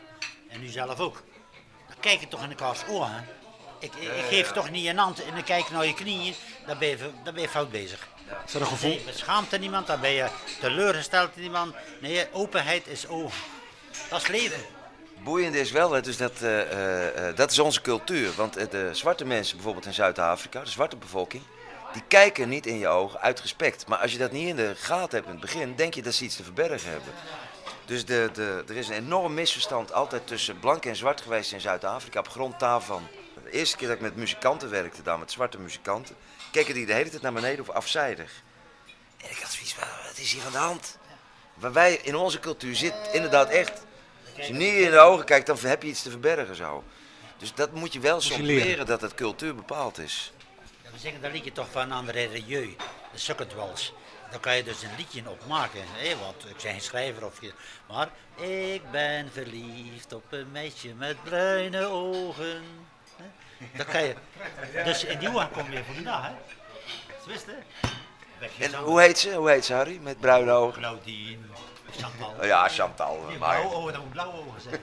[0.48, 1.22] en u zelf ook,
[1.88, 3.26] dan kijk je toch in elkaars ogen.
[3.78, 6.34] Ik, ik, ik geef toch niet een hand en dan kijk je naar je knieën,
[6.66, 8.08] dan ben je, dan ben je fout bezig.
[8.46, 8.90] Is dat een gevoel?
[9.04, 10.28] Nee, schaamt er niemand, dan ben je
[10.60, 11.74] teleurgesteld in iemand.
[12.00, 13.38] Nee, openheid is ogen.
[14.08, 14.60] Dat is leven.
[15.22, 18.32] Boeiend is wel, dus dat, eh, eh, eh, dat is onze cultuur.
[18.36, 21.42] Want de zwarte mensen bijvoorbeeld in Zuid-Afrika, de zwarte bevolking,
[21.92, 23.86] die kijken niet in je ogen uit respect.
[23.86, 26.14] Maar als je dat niet in de gaten hebt in het begin, denk je dat
[26.14, 27.12] ze iets te verbergen hebben.
[27.84, 31.60] Dus de, de, er is een enorm misverstand altijd tussen blank en zwart geweest in
[31.60, 33.08] Zuid-Afrika op grond daarvan.
[33.44, 36.16] De eerste keer dat ik met muzikanten werkte, daar met zwarte muzikanten,
[36.52, 38.42] keken die de hele tijd naar beneden of afzijdig.
[39.16, 40.98] En ik had zoiets van, wat is hier aan de hand?
[41.54, 43.88] Waar wij in onze cultuur zit inderdaad echt.
[44.40, 46.84] Als je niet in de ogen kijkt, dan heb je iets te verbergen zo.
[47.38, 48.66] Dus dat moet je wel soms je leren.
[48.66, 50.32] leren dat het cultuur bepaald is.
[50.82, 52.76] Ja, we zeggen dat liedje toch van André Rieu,
[53.12, 53.92] de Sukkendwals.
[54.30, 55.80] Daar kan je dus een liedje op maken.
[55.86, 56.16] Hè?
[56.18, 57.40] Want ik ben geen schrijver of...
[57.88, 62.62] Maar ik ben verliefd op een meisje met bruine ogen.
[63.16, 63.24] Hè?
[63.76, 64.14] Dat kan je...
[64.84, 66.32] Dus in die hoek kom je voor dag, hè?
[67.32, 68.64] Het, hè?
[68.64, 69.34] En hoe heet ze?
[69.34, 69.98] Hoe heet ze, Harry?
[70.02, 70.80] Met bruine ogen?
[70.80, 71.38] Claudine,
[71.96, 72.44] Chantal.
[72.46, 73.18] Ja, Chantal.
[73.20, 73.36] Maar...
[73.36, 74.80] blauwe ogen, dat moet blauwe ogen zijn.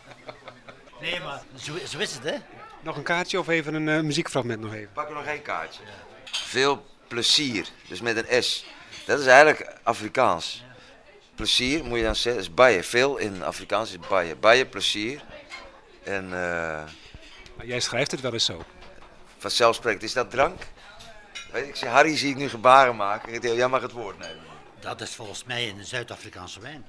[1.00, 2.34] nee, maar zo, zo is het, hè?
[2.80, 4.92] Nog een kaartje of even een eh, muziekfragment nog even?
[4.92, 5.82] Pak er nog één kaartje.
[6.24, 8.66] Veel plezier, dus met een S.
[9.06, 10.64] Dat is eigenlijk Afrikaans.
[11.34, 12.82] Plezier moet je dan zeggen, is baie.
[12.82, 14.36] Veel in Afrikaans is baie.
[14.36, 15.22] Baie plezier.
[16.04, 16.82] En eh
[17.56, 18.62] Maar Jij schrijft het wel eens zo.
[19.38, 20.62] vanzelfsprekend, is dat drank?
[21.52, 23.54] Weet ik, ik zeg, Harry zie ik nu gebaren maken.
[23.56, 24.47] Jij mag het woord nemen.
[24.80, 26.84] Dat is volgens mij een Zuid-Afrikaanse wijn.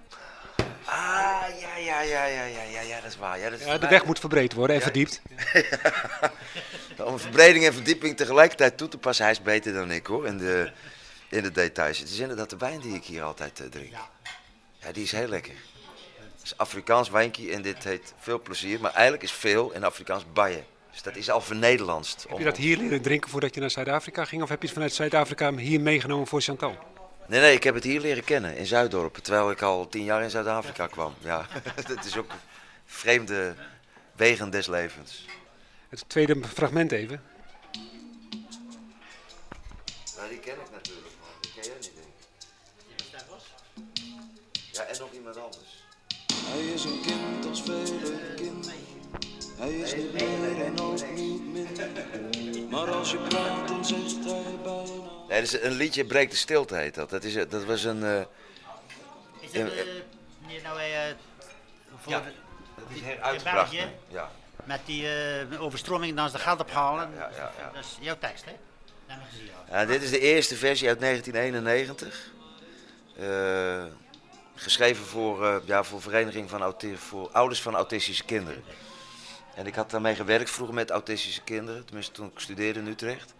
[0.86, 3.40] Ah, ja, ja, ja, ja, ja, ja, ja, dat is waar.
[3.40, 5.22] Ja, dat is Ja, de weg moet verbreed worden en verdiept.
[6.98, 10.38] Om verbreding en verdieping tegelijkertijd toe te passen, hij is beter dan ik hoor, in
[10.38, 10.72] de,
[11.30, 12.00] in de details.
[12.00, 13.94] Het is inderdaad de wijn die ik hier altijd eh, drink.
[14.80, 15.54] Ja, die is heel lekker.
[16.36, 20.24] Het is Afrikaans wijntje en dit heet veel plezier, maar eigenlijk is veel in Afrikaans
[20.34, 20.64] baie.
[20.92, 22.26] Dus dat is al vernederlandst.
[22.30, 24.42] Heb je dat hier leren drinken voordat je naar Zuid-Afrika ging?
[24.42, 26.78] Of heb je het vanuit Zuid-Afrika hier meegenomen voor Chantal?
[27.30, 30.24] Nee, nee, ik heb het hier leren kennen, in Zuiddorp, terwijl ik al tien jaar
[30.24, 31.14] in Zuid-Afrika kwam.
[31.20, 31.48] Ja,
[31.96, 32.32] dat is ook
[32.86, 33.56] vreemde
[34.16, 35.26] wegen des levens.
[35.90, 37.22] Het tweede fragment even.
[40.16, 42.38] Nou, die ken ik natuurlijk, maar die ken jij niet, denk ik.
[44.72, 45.86] Ja, en nog iemand anders.
[46.34, 48.74] Hij is een kind als vele kinderen.
[49.58, 51.90] Hij is niet meer en ook niet minder.
[52.70, 55.09] Maar als je praat, dan zegt hij bijna.
[55.30, 57.10] Nee, is een liedje breekt de stilte heet dat.
[57.10, 58.02] Dat, is, eh, dat was een...
[58.02, 58.20] Uh,
[59.40, 61.14] is dat uh, nou ja,
[62.94, 63.72] is heruitgebracht.
[64.08, 64.32] ja.
[64.64, 65.08] Met die
[65.60, 67.12] overstroming dan ze de geld ophalen.
[67.16, 68.56] Ja, ja, ja, dat is jouw tekst, hè?
[69.70, 72.32] Ja, dit is de eerste versie uit 1991.
[74.56, 78.64] geschreven voor, ja, voor Vereniging van Auti voor Ouders van Autistische Kinderen.
[79.56, 83.34] En ik had daarmee gewerkt vroeger met autistische kinderen, tenminste toen ik studeerde in Utrecht.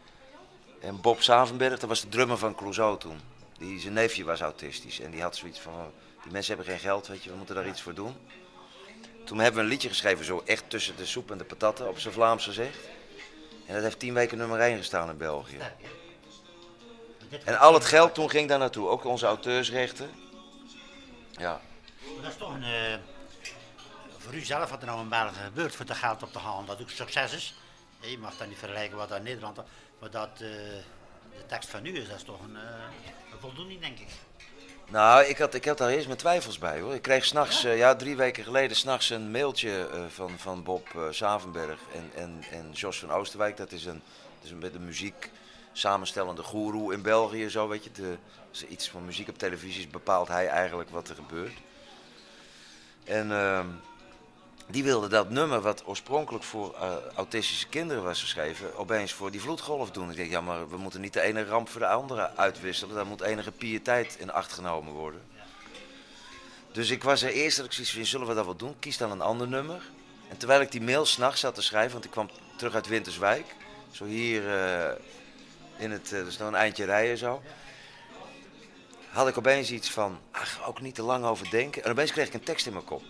[0.80, 3.20] En Bob Savenberg, dat was de drummer van Clouseau toen.
[3.58, 5.86] Die, zijn neefje was autistisch en die had zoiets van, oh,
[6.24, 8.16] die mensen hebben geen geld, weet je, we moeten daar iets voor doen.
[9.26, 12.00] Toen hebben we een liedje geschreven, zo echt tussen de soep en de patatten, op
[12.00, 12.78] zijn Vlaams gezegd.
[13.66, 15.58] En dat heeft tien weken nummer 1 gestaan in België.
[17.46, 20.10] En al het geld toen ging daar naartoe, ook onze auteursrechten.
[21.32, 21.62] Ja,
[22.22, 22.64] Dat is toch een...
[22.64, 22.98] eh,
[24.18, 26.66] voor u zelf wat er nou in België gebeurt voor het geld op te halen,
[26.66, 27.54] dat ook succes is.
[28.00, 29.60] Je mag dat niet vergelijken wat in Nederland...
[30.00, 30.40] Maar dat eh,
[31.40, 32.62] de tekst van u is, dat is toch een, eh,
[33.32, 34.08] een voldoening, denk ik.
[34.90, 36.94] nou, ik had, ik had daar eerst mijn twijfels bij hoor.
[36.94, 37.72] Ik kreeg s'nachts, ja?
[37.72, 42.44] ja, drie weken geleden, s'nachts een mailtje eh, van, van Bob eh, Savenberg en, en,
[42.52, 43.58] en Jos van Oosterwijk.
[43.58, 44.02] Dat is een,
[44.36, 45.32] dat is een, met de muziek
[45.72, 47.92] samenstellende goeroe in België, zo weet je.
[47.92, 48.18] De,
[48.50, 51.58] als iets van muziek op televisie is, bepaalt hij eigenlijk wat er gebeurt.
[53.04, 53.68] En ehm,
[54.72, 59.42] die wilde dat nummer, wat oorspronkelijk voor eh, autistische kinderen was geschreven, opeens voor die
[59.42, 60.10] vloedgolf doen.
[60.10, 62.96] Ik denk, ja, maar we moeten niet de ene ramp voor de andere uitwisselen.
[62.96, 65.22] Daar moet enige pietijd in acht genomen worden.
[66.72, 68.76] Dus ik was er eerst dat ik zoiets van, zullen we dat wel doen?
[68.80, 69.82] Kies dan een ander nummer.
[70.30, 73.56] En terwijl ik die mail s'nachts zat te schrijven, want ik kwam terug uit Winterswijk.
[73.92, 74.92] Zo hier eh,
[75.78, 77.42] in het, dus nog een eindje rijden zo.
[79.10, 81.84] Had ik opeens iets van, ach, ook niet te lang over denken.
[81.84, 83.04] En opeens kreeg ik een tekst in mijn kop.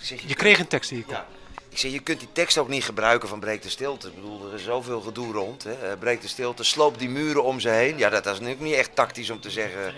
[0.00, 1.26] Ik zeg, Je kreeg een tekst ja.
[1.68, 4.08] Ik zeg, je kunt die tekst ook niet gebruiken van breek de stilte.
[4.08, 5.64] Ik bedoel, er is zoveel gedoe rond.
[5.64, 5.72] Hè.
[5.72, 7.98] Eh, Breek de stilte, sloop die muren om ze heen.
[7.98, 9.94] Ja, dat is natuurlijk niet echt tactisch om te zeggen.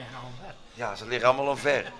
[0.75, 1.93] Ja, ze liggen allemaal omver.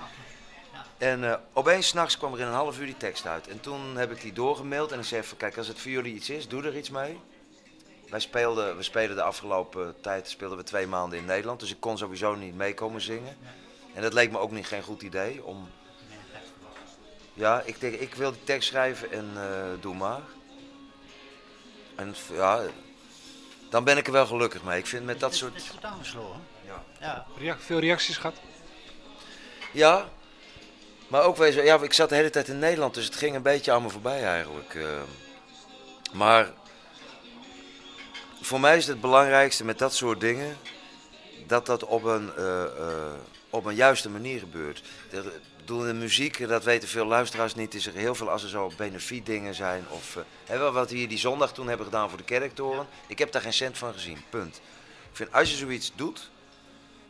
[0.99, 3.49] En eh, opeens s'nachts kwam er in een half uur die tekst uit.
[3.49, 6.15] En toen heb ik die doorgemaild en ik zei van, kijk, als het voor jullie
[6.15, 7.19] iets is, doe er iets mee.
[8.09, 11.61] Wij speelden, we spelen de afgelopen tijd speelden we twee maanden in Nederland.
[11.61, 13.37] Dus ik kon sowieso niet meekomen zingen.
[13.95, 15.69] En dat leek me ook niet geen goed idee om...
[17.35, 20.21] Ja, ik denk, ik wil die tekst schrijven en eh, doe maar.
[21.95, 22.61] En ja,
[23.71, 24.79] dan ben ik er wel gelukkig mee.
[24.79, 25.55] Ik vind met dat soort...
[25.55, 26.41] Het is goed aangesloten.
[27.01, 27.25] Ja.
[27.39, 27.57] Ja.
[27.59, 28.37] Veel reacties gehad?
[29.73, 30.09] Ja,
[31.09, 33.43] maar ook wezen, ja, ik zat de hele tijd in Nederland, dus het ging een
[33.43, 34.75] beetje aan me voorbij eigenlijk.
[34.75, 35.01] eh.
[36.13, 36.51] maar
[38.41, 40.57] voor mij is het belangrijkste met dat soort dingen
[41.47, 43.13] dat dat op een, eh, eh,
[43.51, 44.83] op een juiste manier gebeurt.
[45.65, 48.73] Bedoel, de muziek, dat weten veel luisteraars niet, is er heel veel als er zo
[48.77, 49.85] benefietdingen zijn.
[49.89, 52.87] Of wel wat we hier die zondag toen hebben gedaan voor de kerktoren.
[53.07, 54.57] Ik heb daar geen cent van gezien, punt.
[55.11, 56.31] Ik vind als je zoiets doet,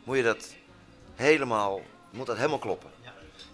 [0.03, 0.55] moet je dat
[1.15, 2.91] helemaal, moet dat helemaal kloppen.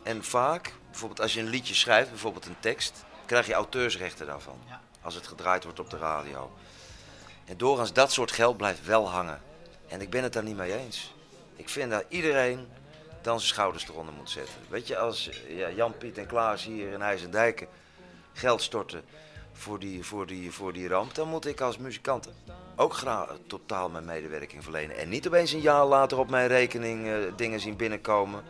[0.04, 4.60] En vaak, bijvoorbeeld als je een liedje schrijft, bijvoorbeeld een tekst, krijg je auteursrechten daarvan.
[5.02, 6.52] Als het gedraaid wordt op de radio.
[7.46, 9.42] En doorgaans dat soort geld blijft wel hangen.
[9.88, 11.14] En ik ben het daar niet mee eens.
[11.56, 12.68] Ik vind dat iedereen
[13.22, 14.56] dan zijn schouders eronder moet zetten.
[14.70, 17.68] Weet je, als ja, Jan, Piet en Klaas hier in IJsendijken
[18.34, 19.04] geld storten
[19.54, 22.30] voor die, voor, die, voor die ramp, dan moet ik als muzikant
[22.76, 24.98] ook graag totaal mijn medewerking verlenen.
[24.98, 28.44] En niet opeens een jaar later op mijn rekening eh, dingen zien binnenkomen.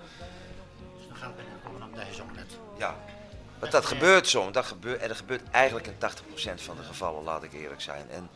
[0.98, 2.58] Dus dan gaan we binnen op deze net.
[2.78, 2.96] Ja,
[3.60, 4.52] want dat gebeurt soms.
[4.52, 8.10] Dat gebeurt, en dat gebeurt eigenlijk in 80% van de gevallen, laat ik eerlijk zijn.
[8.10, 8.30] En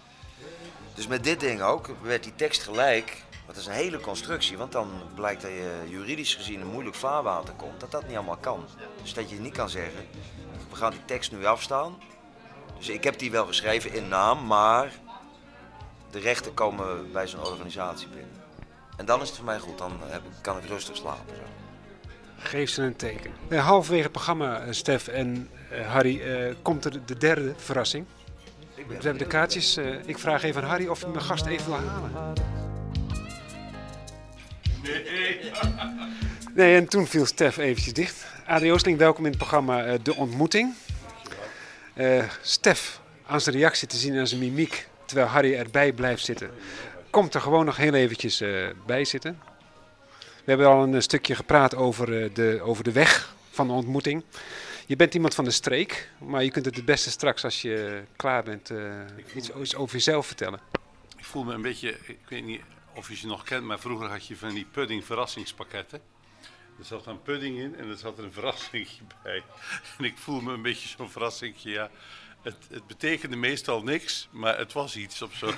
[0.93, 3.23] dus met dit ding ook werd die tekst gelijk.
[3.45, 7.53] Dat is een hele constructie, want dan blijkt dat je juridisch gezien een moeilijk vaarwater
[7.53, 8.65] komt, dat dat niet allemaal kan.
[9.01, 10.05] Dus dat je niet kan zeggen,
[10.69, 11.95] we gaan die tekst nu afstaan.
[12.77, 14.91] Dus ik heb die wel geschreven in naam, maar
[16.11, 18.41] de rechten komen bij zo'n organisatie binnen.
[18.97, 21.35] En dan is het voor mij goed, dan heb ik, kan ik rustig slapen.
[21.35, 21.41] Zo.
[22.37, 23.31] Geef ze een teken.
[23.47, 28.05] Eh, halverwege het programma, eh, Stef en eh, Harry, komt er de derde verrassing.
[28.75, 29.77] We hebben de kaartjes.
[30.05, 32.33] ik vraag even aan Harry of hij mijn gast even wil halen.
[34.83, 35.39] Nee.
[36.55, 38.25] Nee, en toen viel Stef eventjes dicht.
[38.45, 40.73] Adrie Oosling, welkom in het programma eh, De Ontmoeting.
[41.93, 46.51] Eh, Stef, aan zijn reactie te zien aan zijn mimiek, terwijl Harry erbij blijft zitten,
[47.09, 49.39] komt er gewoon nog heel eventjes eh, bij zitten.
[50.19, 54.23] We hebben al een stukje gepraat over, de, over de weg van de ontmoeting.
[54.85, 58.01] Je bent iemand van de streek, maar je kunt het het beste straks als je
[58.15, 58.71] klaar bent
[59.35, 60.59] iets, iets over jezelf vertellen.
[61.17, 62.61] Ik voel me een beetje, ik weet niet
[62.95, 66.01] of je ze nog kent, maar vroeger had je van die pudding verrassingspakketten.
[66.79, 69.43] Er zat een pudding in en er zat er een verrassingje bij.
[69.97, 71.89] En ik voel me een beetje zo'n verrassingje, ja.
[72.41, 75.53] Het, het betekende meestal niks, maar het was iets of zo.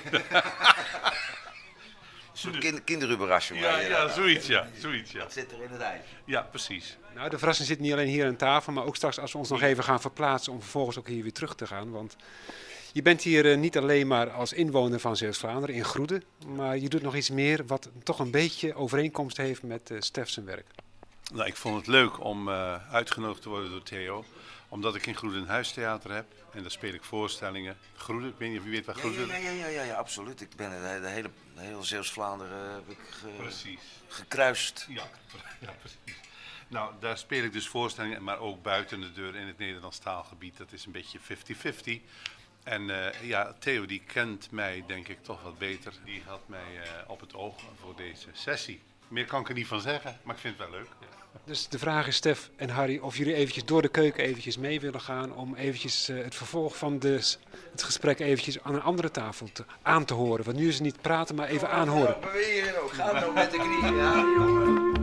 [2.44, 3.54] Een kind, kinderuberrasje.
[3.54, 4.68] Ja, ja, zoiets, ja.
[4.78, 5.18] Zoiets, ja.
[5.18, 6.04] Dat zit er in het ijs.
[6.24, 6.98] Ja, precies.
[7.14, 9.48] Nou, de verrassing zit niet alleen hier aan tafel, maar ook straks als we ons
[9.48, 11.90] nog even gaan verplaatsen om vervolgens ook hier weer terug te gaan.
[11.90, 12.16] Want
[12.96, 16.88] je bent hier eh, niet alleen maar als inwoner van Zeeuws-Vlaanderen in Groede, maar je
[16.88, 20.66] doet nog iets meer wat toch een beetje overeenkomst heeft met eh Stef zijn werk.
[21.32, 24.24] Nou, ik vond het leuk om eh, uitgenodigd te worden door Theo.
[24.68, 26.26] Omdat ik in Groede een huistheater heb.
[26.52, 27.76] En daar speel ik voorstellingen.
[27.96, 29.26] Groede, ik weet niet of je weet waar Ja, Groede...
[29.26, 30.40] ja, ja, ja, ja, ja, absoluut.
[30.40, 33.80] Ik ben de, de hele, de hele Zeeuws-Vlaanderen heb ik ge- Precies.
[34.08, 34.86] gekruist.
[34.88, 35.02] Ja,
[35.60, 36.20] ja, precies.
[36.68, 40.56] Nou, daar speel ik dus voorstellingen, maar ook buiten de deur in het Nederlands taalgebied.
[40.56, 41.18] Dat is een beetje
[41.98, 42.02] 50-50.
[42.66, 45.92] En eh, ja, Theo die kent mij denk ik toch wat beter.
[46.04, 48.80] Die had mij eh, op het oog voor deze sessie.
[49.08, 50.88] Meer kan ik er niet van zeggen, maar ik vind het wel leuk.
[51.44, 54.80] Dus de vraag is, Stef en Harry, of jullie eventjes door de keuken eventjes mee
[54.80, 57.36] willen gaan om eventjes eh, het vervolg van de,
[57.70, 60.44] het gesprek eventjes aan een andere tafel te, aan te horen.
[60.44, 62.20] Want nu is het niet praten, maar even aanhoren.
[62.20, 62.92] bewegen ook.
[62.92, 63.96] Ga nou met de knieën.
[63.96, 64.94] Ja, jongen.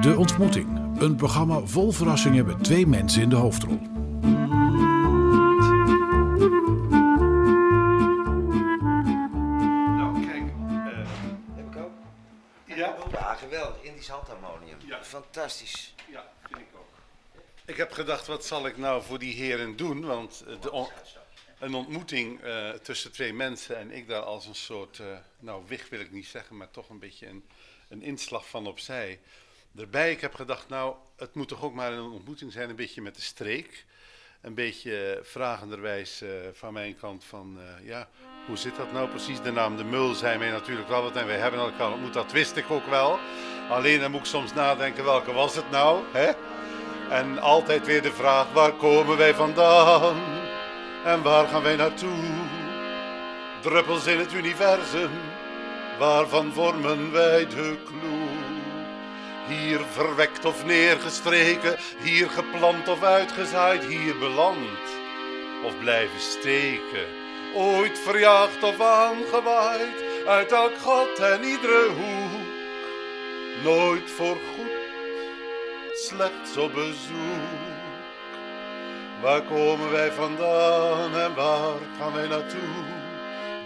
[0.00, 0.83] De Ontmoeting.
[0.98, 3.78] Een programma vol verrassingen met twee mensen in de hoofdrol.
[9.96, 10.42] Nou, kijk.
[10.68, 11.08] eh,
[11.56, 11.92] Heb ik ook.
[12.64, 12.96] ja?
[13.12, 13.82] Ja, geweldig.
[13.82, 14.76] Indisch handharmonium.
[14.86, 15.04] Ja.
[15.04, 15.94] Fantastisch.
[16.10, 16.88] Ja, vind ik ook.
[17.64, 20.04] Ik heb gedacht, wat zal ik nou voor die heren doen?
[20.04, 20.88] Want eh, de on-
[21.58, 25.06] een ontmoeting eh, tussen twee mensen en ik daar als een soort, eh,
[25.38, 27.44] nou wicht wil ik niet zeggen, maar toch een beetje een,
[27.88, 29.20] een inslag van opzij.
[29.76, 33.02] Daarbij, ik heb gedacht, nou, het moet toch ook maar een ontmoeting zijn, een beetje
[33.02, 33.84] met de streek.
[34.40, 38.08] Een beetje vragenderwijs eh, van mijn kant van, eh, ja,
[38.46, 39.40] hoe zit dat nou precies?
[39.40, 42.32] De naam De Mul zei mij natuurlijk wel wat en wij hebben elkaar ontmoet, dat
[42.32, 43.18] wist ik ook wel.
[43.68, 46.02] Alleen dan moet ik soms nadenken, welke was het nou?
[46.12, 46.32] Hè?
[47.10, 50.16] En altijd weer de vraag, waar komen wij vandaan?
[51.04, 52.18] En waar gaan wij naartoe?
[53.60, 55.10] Druppels in het universum,
[55.98, 58.53] waarvan vormen wij de clue?
[59.48, 64.80] Hier verwekt of neergestreken, hier geplant of uitgezaaid, hier beland
[65.64, 67.06] of blijven steken.
[67.54, 72.42] Ooit verjaagd of aangewaaid, uit elk gat en iedere hoek.
[73.62, 74.72] Nooit voor goed,
[75.94, 77.72] slechts op bezoek.
[79.22, 82.84] Waar komen wij vandaan en waar gaan wij naartoe?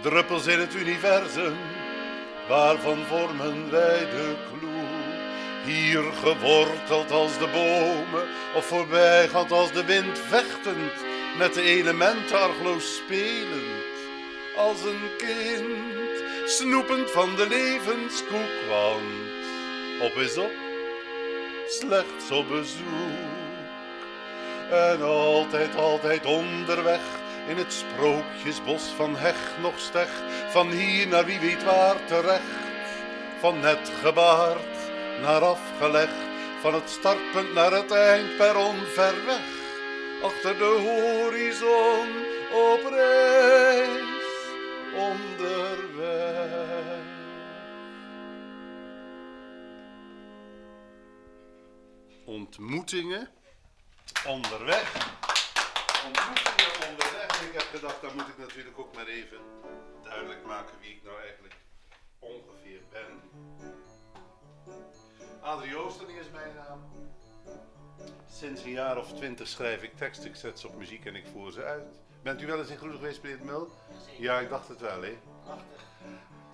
[0.01, 1.57] Druppels in het universum,
[2.47, 4.78] waarvan vormen wij de clue?
[5.65, 10.93] Hier geworteld als de bomen, of voorbijgaand als de wind vechtend,
[11.37, 13.83] met de elementen argloos spelend,
[14.55, 19.29] als een kind, snoepend van de levenskoek, want
[20.01, 20.51] op is op,
[21.67, 23.27] slechts op bezoek.
[24.71, 27.01] En altijd, altijd onderweg
[27.47, 30.09] in het sprookjesbos van heg nog steg,
[30.49, 32.41] van hier naar wie weet waar terecht,
[33.39, 34.78] van net gebaard
[35.21, 36.17] naar afgelegd,
[36.61, 39.41] van het startpunt naar het eindperron ver weg,
[40.23, 42.07] achter de horizon
[42.51, 44.09] op reis
[44.95, 46.39] onderweg.
[52.25, 53.29] Ontmoetingen
[54.27, 54.93] onderweg.
[56.05, 57.41] Ontmoetingen onderweg.
[57.41, 59.37] Ik heb gedacht, dan moet ik natuurlijk ook maar even
[60.03, 61.55] duidelijk maken wie ik nou eigenlijk
[62.19, 63.21] ongeveer ben.
[65.41, 66.79] Adrie Oosterling is mijn naam.
[68.31, 71.25] Sinds een jaar of twintig schrijf ik teksten, ik zet ze op muziek en ik
[71.33, 71.85] voer ze uit.
[72.23, 73.69] Bent u wel eens in Groen geweest, meneer Mul?
[74.17, 75.17] Ja, ik dacht het wel, hè?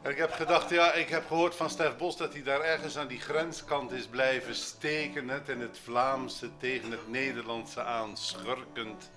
[0.01, 2.97] En ik heb gedacht, ja, ik heb gehoord van Stef Bos dat hij daar ergens
[2.97, 9.11] aan die grenskant is blijven steken, net in het Vlaamse tegen het Nederlandse aan, schurkend.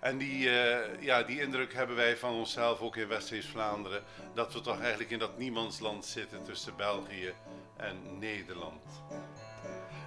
[0.00, 4.02] En die, eh, ja, die indruk hebben wij van onszelf ook in West-Vlaanderen,
[4.34, 7.32] dat we toch eigenlijk in dat niemandsland zitten tussen België
[7.76, 8.82] en Nederland.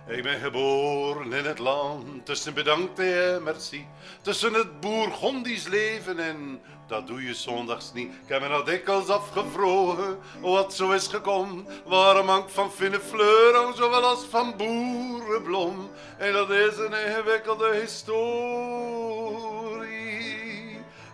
[0.08, 3.88] Ik ben geboren in het land tussen bedankt en merci.
[4.22, 8.08] Tussen het Bourgondisch leven en dat doe je zondags niet.
[8.08, 11.68] Ik heb me al dikwijls afgevrogen wat zo is gekomen.
[11.86, 15.90] Waarom hangt van fine fleur zowel als van boerenblom.
[16.18, 18.10] En dat is een ingewikkelde historie.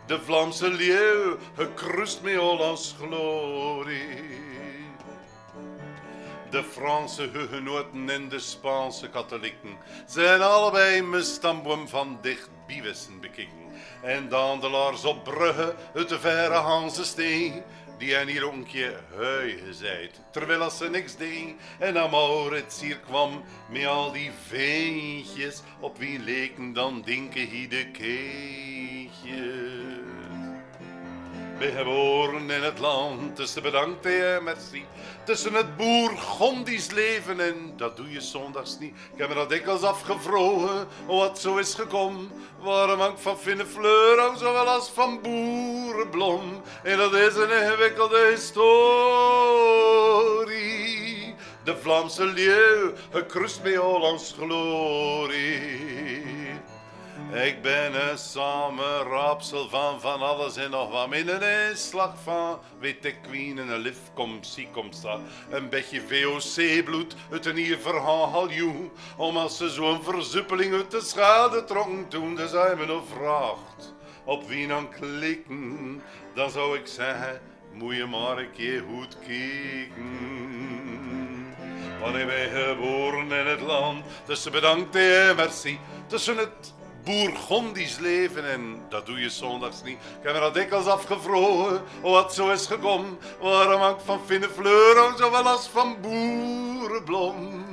[0.06, 4.46] De Vlaamse leeuw gekrust met Hollands glorie.
[6.50, 13.67] De Franse hugenoten en de Spaanse katholieken zijn allebei mijn stamboom van dicht biewissen bekeken.
[14.02, 17.64] En dandelaars op bruggen uit de verre Hanse steen,
[17.98, 21.56] die hen hier keer hui gezeid, terwijl als ze niks deed.
[21.80, 27.70] En dan Maurits hier kwam met al die veentjes, op wie leken dan dinken hier
[27.70, 29.97] de keetjes.
[31.60, 34.86] Ben geboren in het land tussen bedankt en merci.
[35.26, 38.94] Tussen het bourgondisch leven en dat doe je zondags niet.
[39.14, 42.32] Ik heb me dat dikwijls afgevrogen wat zo is gekomen.
[42.60, 46.62] Waarom hangt van fine fleur zowel als van boerenblom.
[46.84, 48.96] En dat is een ingewikkelde historie.
[51.64, 55.78] De Vlaamse leeuw gekrust met Hollands glorie.
[57.34, 61.14] Ik ben een samenraapsel van van alles en nog wat.
[61.14, 65.20] In een slag van ik queen en een lief kom, zie kom sta.
[65.50, 68.90] Een beetje VOC-bloed uit een hier verhaal joe.
[69.18, 72.36] Om als ze zo'n verzuppeling uit de schade trokken toen.
[72.36, 76.02] Dus hij me nog vraagt op wie dan klikken.
[76.34, 77.42] Dan zou ik zeggen,
[77.74, 80.46] moet je maar een keer goed kijken.
[82.08, 85.80] Ik ben geboren in het land tussen bedankt en merci.
[86.08, 86.74] Tussen het
[87.08, 89.98] Bourgondisch leven en dat doe je zondags niet.
[89.98, 93.18] Ik heb me dat dikwijls afgevrogen wat zo is gekomen.
[93.42, 97.64] Waarom hangt van fine fleur zowel als van boerenblom.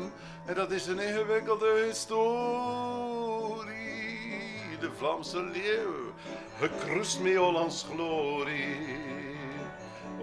[0.47, 2.15] En dat is een ingewikkelde historie.
[4.81, 6.13] De Vlaamse leeuw,
[6.59, 9.14] gekrust met Hollands glorie.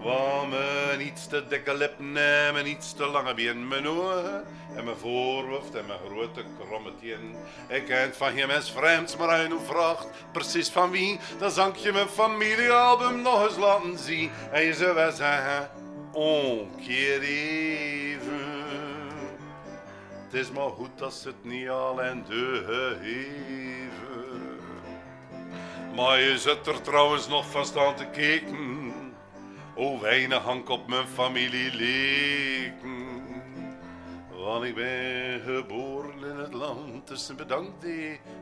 [0.03, 4.83] Waar mijn iets te dikke lippen en mijn iets te lange been, mijn ogen en
[4.83, 7.35] mijn voorhoofd en mijn grote kromme tien.
[7.67, 11.19] Ik ken van geen mens vreemds, maar hij hoe vraagt precies van wie.
[11.39, 14.31] Dan zang je mijn familiealbum nog eens laten zien.
[14.51, 15.69] En je zou wel zeggen,
[16.11, 18.59] on keer even.
[20.25, 24.01] Het is maar goed als het niet al en de geheven.
[25.95, 28.90] Maar je zit er trouwens nog van staan te kijken.
[29.75, 33.09] O weinig hangt op mijn familie leken.
[34.43, 37.85] Want ik ben geboren in het land tussen bedankt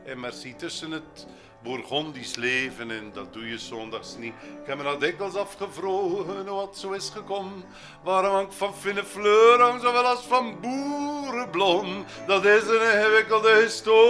[0.05, 1.27] en merci tussen het
[1.63, 4.34] Bourgondisch leven en dat doe je zondags niet.
[4.61, 7.63] Ik heb me dat dikwijls afgevrogen wat zo is gekomen.
[8.03, 12.05] Waarom hangt van fine fleur hangt zowel als van boerenblom.
[12.27, 14.07] Dat is een ingewikkelde historie.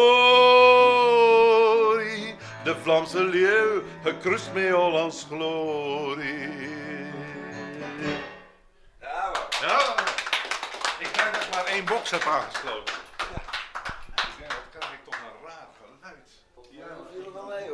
[2.64, 6.79] De Vlaamse leeuw gekrust met Hollands glorie.
[9.02, 9.48] Ja, maar.
[9.62, 9.96] Ja,
[11.00, 12.96] ik denk dat ik maar één box heb aangesloten.
[14.16, 16.30] Ik denk, dat krijg ik toch een raar geluid.
[16.70, 17.72] Ja, viel er wel mee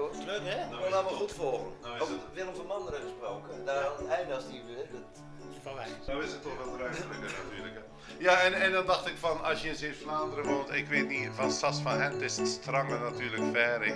[0.83, 1.71] hem allemaal goed volgen.
[1.99, 3.65] Over Willem van Manderen gesproken.
[3.65, 4.59] Daar aan het einde als die...
[4.61, 5.23] eh, dat-
[5.63, 5.87] Van wij.
[6.07, 7.75] Nou is het toch wat ruimtelijker natuurlijk.
[7.75, 7.81] hè.
[8.17, 11.29] Ja, en, en dan dacht ik van, als je in Zeeuws-Vlaanderen woont, ik weet niet,
[11.35, 13.95] van Sas van Hent is het strange natuurlijk ver, hè.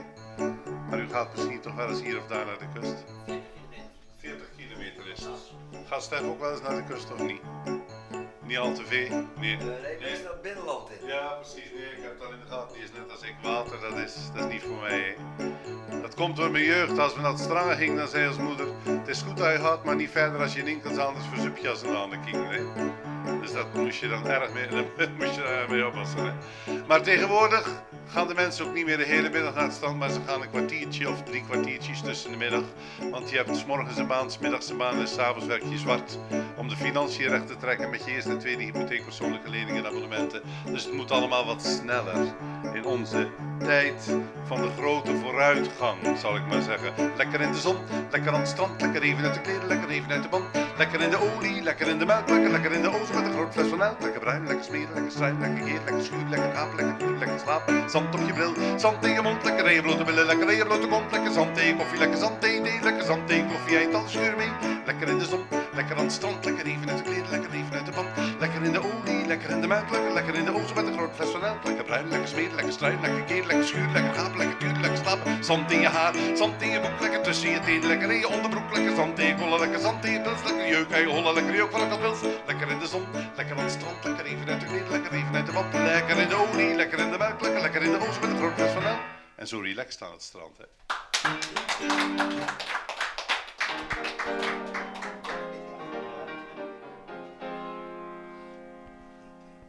[0.89, 3.03] Maar u gaat misschien toch wel eens hier of daar naar de kust.
[5.99, 7.41] Gaat Stef ook wel eens naar de kust of niet?
[8.41, 9.09] Niet al te veel?
[9.39, 9.57] Nee.
[9.57, 11.07] Nee, meestal het binnenland in.
[11.07, 11.71] Ja, precies.
[11.73, 12.73] Nee, ik heb dat in de gaten.
[12.73, 13.35] Die is net als ik.
[13.41, 15.15] Water, dat is, dat is niet voor mij.
[15.37, 16.01] hè.
[16.01, 16.99] Dat komt door mijn jeugd.
[16.99, 18.67] Als we naar het strand gingen, dan zei ons moeder...
[18.83, 21.69] Het is goed dat je gaat, maar niet verder als je ninkels anders verzuip je
[21.69, 22.49] als een andere king.
[22.49, 23.39] Hè.
[23.39, 24.67] Dus dat moest je dan erg mee,
[25.19, 26.25] moest je daar mee oppassen.
[26.25, 26.33] Hè.
[26.87, 30.09] Maar tegenwoordig gaan de mensen ook niet meer de hele middag naar het strand, maar
[30.09, 32.63] ze gaan een kwartiertje of drie kwartiertjes tussen de middag.
[33.11, 35.77] Want je hebt 's morgens een baan, 's middags een baan en s'avonds werk je
[35.77, 36.17] zwart.
[36.57, 39.85] Om de financiën recht te trekken met je eerste en tweede hypotheek, persoonlijke leningen en
[39.85, 40.41] abonnementen.
[40.65, 42.33] Dus het moet allemaal wat sneller.
[42.73, 43.27] In onze
[43.59, 46.93] tijd van de grote vooruitgang, zal ik maar zeggen.
[47.17, 47.77] Lekker in de zon,
[48.11, 50.45] lekker aan het strand, lekker even uit de kleren, lekker even uit de band.
[50.77, 53.31] Lekker in de olie, lekker in de melk, lekker, lekker in de oost met een
[53.31, 53.77] groot fles van.
[53.99, 57.89] Lekker bruin, lekker smeren, lekker strijden, lekker geer, lekker schuur, lekker gaap, lekker lekker slapen.
[57.99, 58.53] Zand op je bril,
[59.01, 61.11] in je mond, lekker in je blote billen, lekker in je blote kont.
[61.11, 64.51] Lekker zand in koffie, lekker zand in lekker zand in koffie, eind al schuur mee.
[64.85, 65.43] Lekker in de zon,
[65.73, 68.07] lekker aan het strand, lekker even uit de kleren, lekker even uit de band.
[68.39, 70.93] Lekker in de olie, lekker in de melk, lekker, lekker in de oost met een
[70.93, 71.63] groot fles van melk.
[71.63, 74.99] Lekker bruin, lekker smeren, lekker strijden, lekker geer, lekker schuur, lekker gaap, lekker duur, lekker
[75.03, 75.43] slapen.
[75.43, 78.29] Zand in je haar, zand in je broek, lekker tussen je tenen, lekker in je
[78.29, 81.55] onderbroek, lekker zand in je lekker zand in je lekker jeuk aan je hollen, lekker
[81.55, 82.21] jeuk van een pils.
[82.47, 83.71] Lekker in de zon, lekker aan het
[89.49, 90.65] zo relaxed aan het strand, hè.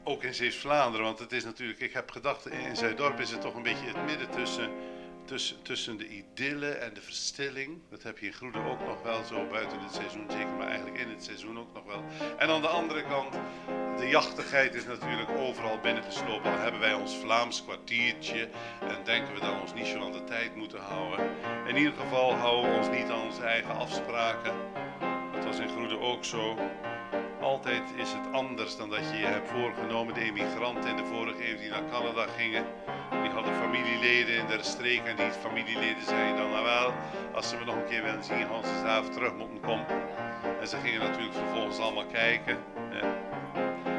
[0.04, 3.54] Ook in Zeeuws-Vlaanderen, want het is natuurlijk, ik heb gedacht, in Zuidorp is het toch
[3.54, 4.70] een beetje het midden tussen,
[5.30, 7.78] tussen, tussen de idylle en de verstilling.
[7.90, 10.98] Dat heb je in Groene ook nog wel, zo buiten het seizoen zeker, maar eigenlijk
[10.98, 12.04] in het seizoen ook nog wel.
[12.38, 13.32] En aan de andere kant,
[13.98, 16.50] de jachtigheid is natuurlijk overal binnengeslopen.
[16.50, 18.48] Dan hebben wij ons Vlaams kwartiertje
[18.80, 21.30] en denken we we ons niet zo aan de tijd moeten houden.
[21.66, 24.54] In ieder geval houden we ons niet aan onze eigen afspraken.
[25.32, 26.58] Dat was in Groene ook zo.
[27.40, 30.14] Altijd is het anders dan dat je je hebt voorgenomen.
[30.14, 32.64] De emigranten in de vorige eeuw die naar Canada gingen,
[33.22, 36.92] die hadden familieleden in de streek en die familieleden zeiden dan, nou wel,
[37.34, 39.86] als ze me nog een keer willen zien, gaan ze zelf terug moeten komen.
[40.60, 42.58] En ze gingen natuurlijk vervolgens allemaal kijken.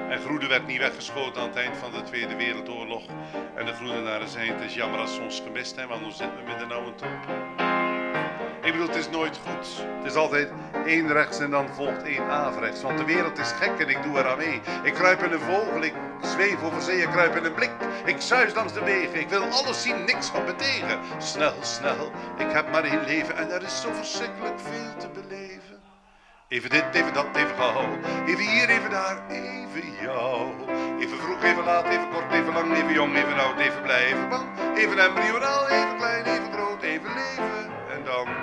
[0.10, 3.04] En Groene werd niet weggeschoten aan het eind van de Tweede Wereldoorlog.
[3.56, 6.38] En de Groenenaren zeiden, het is jammer als ze ons gemist hebben, want nu zitten
[6.38, 7.10] we met een oude top.
[8.64, 9.86] Ik bedoel, het is nooit goed.
[9.98, 10.50] Het is altijd
[10.86, 12.82] één rechts en dan volgt één averechts.
[12.82, 14.62] Want de wereld is gek en ik doe eraan mee.
[14.84, 17.72] Ik kruip in een vogel, ik zweef over zee, ik kruip in een blik.
[18.06, 21.00] Ik zuis langs de wegen, ik wil alles zien, niks van me tegen.
[21.18, 25.80] Snel, snel, ik heb maar één leven en er is zo verschrikkelijk veel te beleven.
[26.48, 27.98] Even dit, even dat, even gauw.
[28.28, 30.52] Even hier, even daar, even jou.
[31.00, 34.30] Even vroeg, even laat, even kort, even lang, even jong, even oud, even blij, even
[34.30, 34.46] bang.
[34.76, 37.72] Even embryonaal, even klein, even groot, even leven.
[37.92, 38.41] En dan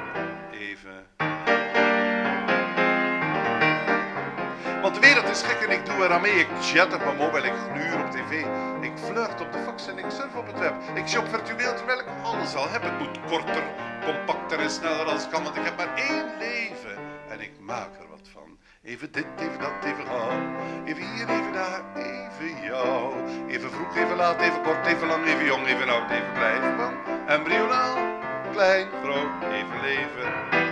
[4.88, 6.32] Want de wereld is gek en ik doe eraan mee.
[6.32, 8.32] Ik chat op mijn mobiel, ik gluur op tv.
[8.80, 10.74] Ik flirt op de fax en ik surf op het web.
[10.94, 12.82] Ik shop virtueel terwijl ik alles al heb.
[12.82, 13.62] Het moet korter,
[14.04, 16.96] compacter en sneller als kan, want ik heb maar één leven.
[17.28, 18.58] En ik maak er wat van.
[18.82, 20.40] Even dit, even dat, even gauw.
[20.84, 23.14] Even hier, even daar, even jou.
[23.48, 26.76] Even vroeg, even laat, even kort, even lang, even jong, even oud, even blij, even
[26.76, 26.96] bang.
[27.26, 27.96] Embryonaal,
[28.52, 30.67] klein, groot, even leven.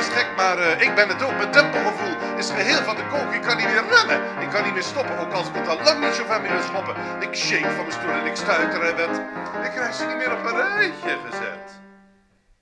[0.00, 1.36] Is gek, maar eh, ik ben het ook.
[1.42, 3.32] Mijn tempogevoel is geheel van de kook.
[3.38, 4.20] Ik kan niet meer rennen.
[4.44, 6.62] Ik kan niet meer stoppen, ook als ik het al lang niet zo ver meer
[6.70, 6.94] schoppen.
[7.26, 9.16] Ik shake van mijn stoel en ik stuiter en wet.
[9.66, 11.66] Ik krijg ze niet meer op een rijtje gezet.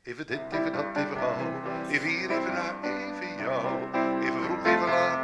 [0.02, 1.46] Even dit, even dat, even gauw.
[1.90, 3.66] Even hier, even daar, even jou.
[4.26, 5.20] Even vroeg, even laat.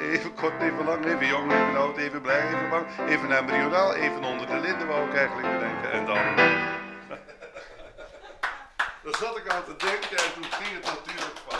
[0.00, 2.86] Even kort, even lang, even jong, even oud, even blij, even bang.
[3.08, 5.92] Even embryonaal, even onder de linden wou ik eigenlijk bedenken.
[5.92, 6.20] En dan...
[9.02, 11.58] Daar zat ik aan te denken en toen ging het natuurlijk van.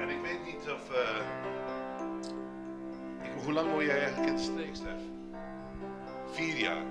[0.00, 0.90] En ik weet niet of.
[0.96, 1.16] eh,
[3.22, 5.00] ik, hoe lang woon jij eigenlijk in de streek, Stef?
[6.32, 6.82] Vier jaar.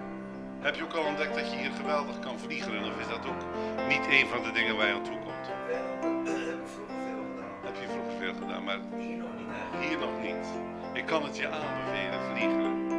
[0.60, 2.84] Heb je ook al ontdekt dat je hier geweldig kan vliegen?
[2.84, 3.42] Of is dat ook
[3.88, 5.48] niet een van de dingen waar je aan toe komt?
[5.68, 7.52] Wel, dat heb ik vroeger veel gedaan.
[7.64, 9.88] Heb je vroeger veel gedaan, maar Hier nog niet eigenlijk.
[9.90, 10.48] hier nog niet.
[10.94, 12.97] Ik kan het je aanbevelen, vliegen.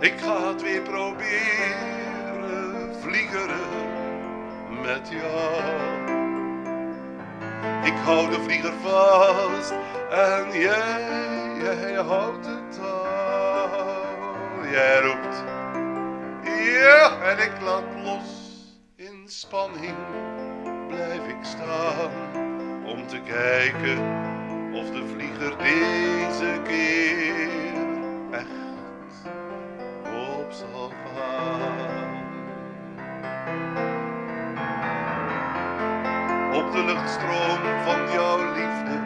[0.00, 2.40] Ik ga het weer proberen,
[3.00, 3.50] vliegen
[4.82, 6.18] met jou.
[7.84, 9.74] Ik hou de vlieger vast
[10.10, 14.70] En jij, jij houdt het touw.
[14.70, 15.44] Jij roept,
[16.44, 18.50] ja, en ik laat los.
[18.96, 19.96] In spanning
[20.88, 22.10] blijf ik staan
[22.86, 23.98] om te kijken
[24.72, 27.48] of de vlieger deze keer
[28.30, 28.69] echt
[30.50, 30.56] op
[36.72, 38.98] de luchtstroom van jouw liefde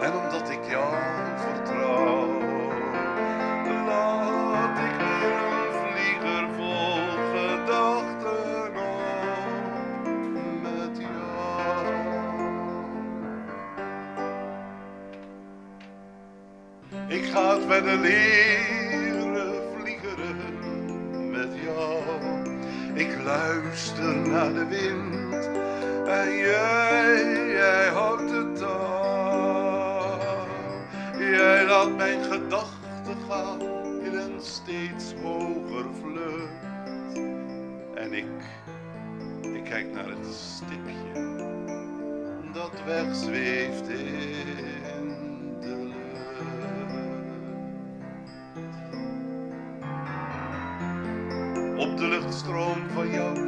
[0.00, 0.94] en omdat ik jou
[1.36, 2.40] vertrouw,
[3.86, 7.00] laat ik weer een vlieger vol
[7.34, 9.02] gedachten op
[10.62, 11.94] met jou.
[17.08, 18.45] Ik ga het verder leren
[23.76, 25.46] luister naar de wind
[26.06, 30.18] en jij, jij houdt het touw.
[31.18, 33.60] Jij laat mijn gedachten gaan
[34.04, 37.16] in een steeds hoger vlucht.
[37.94, 38.26] En ik,
[39.54, 41.34] ik kijk naar het stipje
[42.52, 45.14] dat wegzweeft in
[45.60, 46.04] de lucht.
[51.78, 53.45] Op de luchtstroom van jouw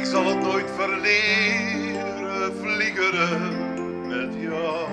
[0.00, 4.86] Ik zal het nooit verleren, vliegeren met jou.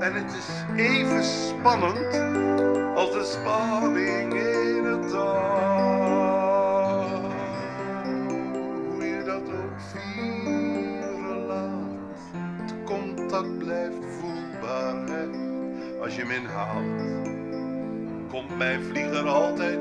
[0.00, 2.14] En het is even spannend
[2.94, 5.28] als de spanning in het touw.
[8.90, 15.06] Hoe je dat ook vieren laat, het contact blijft voelbaar.
[15.06, 15.26] Hè?
[16.02, 17.28] Als je hem inhaalt,
[18.30, 19.77] komt mijn vlieger altijd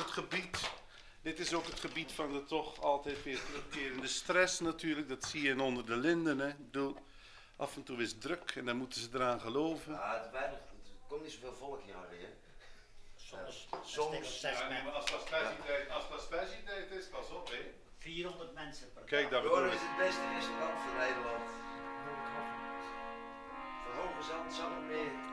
[0.00, 0.70] het gebied.
[1.22, 5.08] Dit is ook het gebied van de toch altijd weer terugkerende stress natuurlijk.
[5.08, 6.38] Dat zie je in onder de linden.
[6.38, 6.54] Hè.
[6.58, 6.96] Bedoel,
[7.56, 9.92] af en toe is het druk en dan moeten ze eraan geloven.
[9.92, 12.28] Ja, het, weinig, het komt niet zoveel volk hier, hè?
[13.16, 13.68] Soms.
[13.84, 14.16] Soms.
[14.16, 15.30] Als dat
[15.90, 17.72] als dat is, pas op hè.
[17.98, 19.42] 400 mensen per Kijk, dag.
[19.42, 19.74] dat Joren ik.
[19.74, 21.69] is het beste restaurant van Nederland.
[24.00, 24.60] Hoge Zand,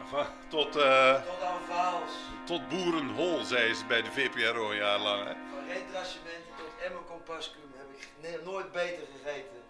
[0.01, 2.11] Enfin, tot, eh, tot aan Vaals.
[2.45, 5.24] tot Boerenhol, zei ze bij de VPRO een jaar lang.
[5.28, 5.34] Hè.
[5.34, 9.61] Van retracementen tot Emmer Compascum heb ik nooit beter gegeten.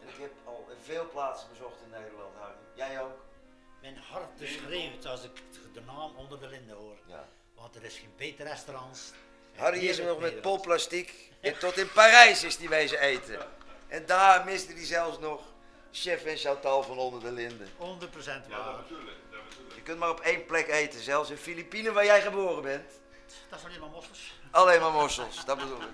[0.00, 2.54] En ik heb al veel plaatsen bezocht in Nederland, Harry.
[2.74, 3.18] Jij ook?
[3.80, 5.42] Mijn hart schreeuwt als ik
[5.74, 6.96] de naam onder de linden hoor.
[7.06, 7.24] Ja.
[7.54, 9.12] Want er is geen beter restaurants.
[9.56, 11.32] Harry is er nog met polplastiek.
[11.40, 13.38] En tot in Parijs is hij wezen eten.
[13.88, 15.42] En daar miste hij zelfs nog
[15.94, 17.68] chef en Chantal van onder de linden.
[17.68, 17.72] 100%
[18.48, 18.82] waar.
[19.74, 22.90] Je kunt maar op één plek eten, zelfs in Filipijnen waar jij geboren bent.
[23.48, 24.34] Dat is alleen maar mossels.
[24.50, 25.88] Alleen maar mossels, dat bedoel ik.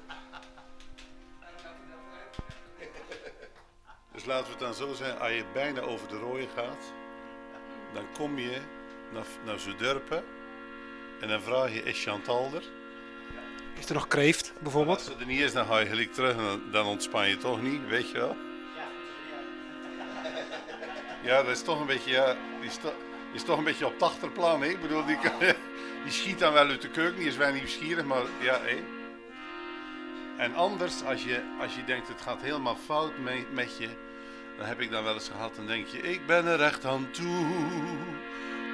[4.12, 6.92] Dus laten we het dan zo zeggen, als je bijna over de rode gaat,
[7.94, 8.60] dan kom je
[9.12, 10.24] naar, naar Zudurpen
[11.20, 12.62] en dan vraag je, is Chantal er?
[13.78, 14.96] Is er nog kreeft bijvoorbeeld?
[14.96, 17.62] Als ze er niet is, dan ga je gelijk terug en dan ontspan je toch
[17.62, 18.36] niet, weet je wel?
[21.22, 22.70] Ja, dat is toch een beetje, ja, die
[23.32, 24.68] is, toch- een beetje op achterplan, hè?
[24.68, 25.18] Ik bedoel, die,
[26.04, 28.78] die schiet dan wel uit de keuken, die is wel nieuwsgierig, maar ja, hè?
[30.36, 33.12] En anders, als je, als je denkt het gaat helemaal fout
[33.52, 33.88] met je,
[34.56, 37.08] dan heb ik dan wel eens gehad, dan denk je, ik ben er echt aan
[37.10, 37.46] toe.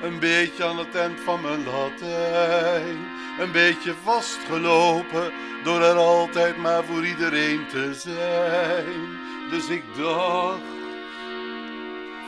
[0.02, 3.06] Een beetje aan het eind van mijn Latijn,
[3.40, 5.32] een beetje vastgelopen,
[5.64, 9.18] door er altijd maar voor iedereen te zijn.
[9.50, 10.60] Dus ik dacht,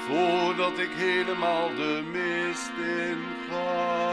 [0.08, 4.06] voordat ik helemaal de mist inga.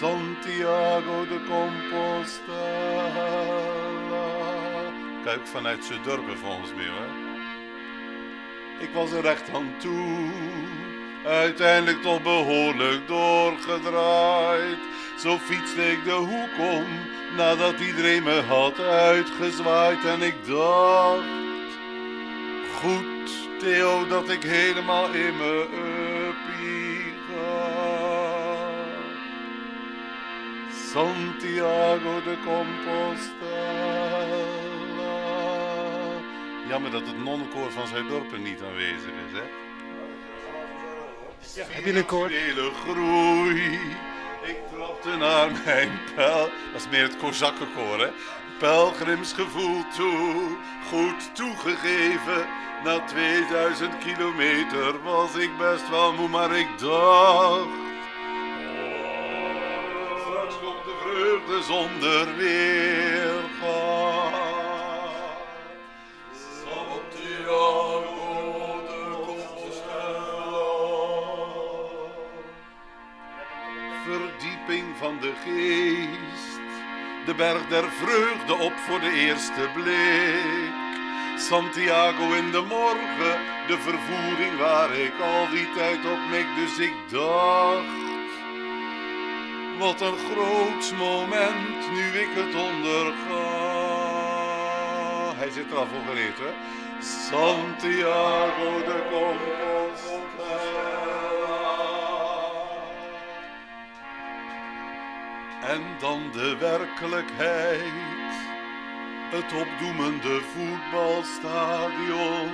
[0.00, 2.58] Santiago de Compostela.
[5.24, 7.26] Kijk vanuit Zudurpen volgens mij hoor.
[8.78, 10.30] Ik was er echt aan toe
[11.24, 14.78] uiteindelijk toch behoorlijk doorgedraaid.
[15.18, 16.86] Zo fietste ik de hoek om,
[17.36, 20.04] nadat iedereen me had uitgezwaaid.
[20.04, 21.47] En ik dacht,
[22.80, 25.68] goed Theo, dat ik helemaal in mijn
[26.28, 28.76] uppie ga.
[30.92, 33.38] Santiago de Compostela.
[36.68, 39.46] Jammer dat het nonnenkoor van Zuidorpen niet aanwezig is, hè?
[41.68, 42.30] Heb je een koor?
[42.84, 43.78] Groei.
[44.48, 46.50] Ik trapte naar mijn pijl.
[46.72, 48.08] Dat is meer het kozakkenkoor, hè?
[48.58, 50.56] Pelgrimsgevoel toe,
[50.88, 52.46] goed toegegeven.
[52.84, 56.90] Na 2000 kilometer was ik best wel moe, maar ik dacht.
[56.90, 57.66] "Oh,
[60.20, 64.07] Straks komt de vreugde zonder weergaan.
[75.28, 76.60] De geest,
[77.26, 80.76] de berg der vreugde op voor de eerste blik.
[81.36, 86.46] Santiago in de morgen, de vervoering waar ik al die tijd op mik.
[86.56, 87.84] Dus ik dacht,
[89.78, 93.46] wat een groots moment nu ik het onderga.
[95.36, 96.52] Hij zit er al voor gereed, hè?
[97.00, 101.07] Santiago de Compostela.
[105.68, 108.34] En dan de werkelijkheid.
[109.30, 112.52] Het opdoemende voetbalstadion.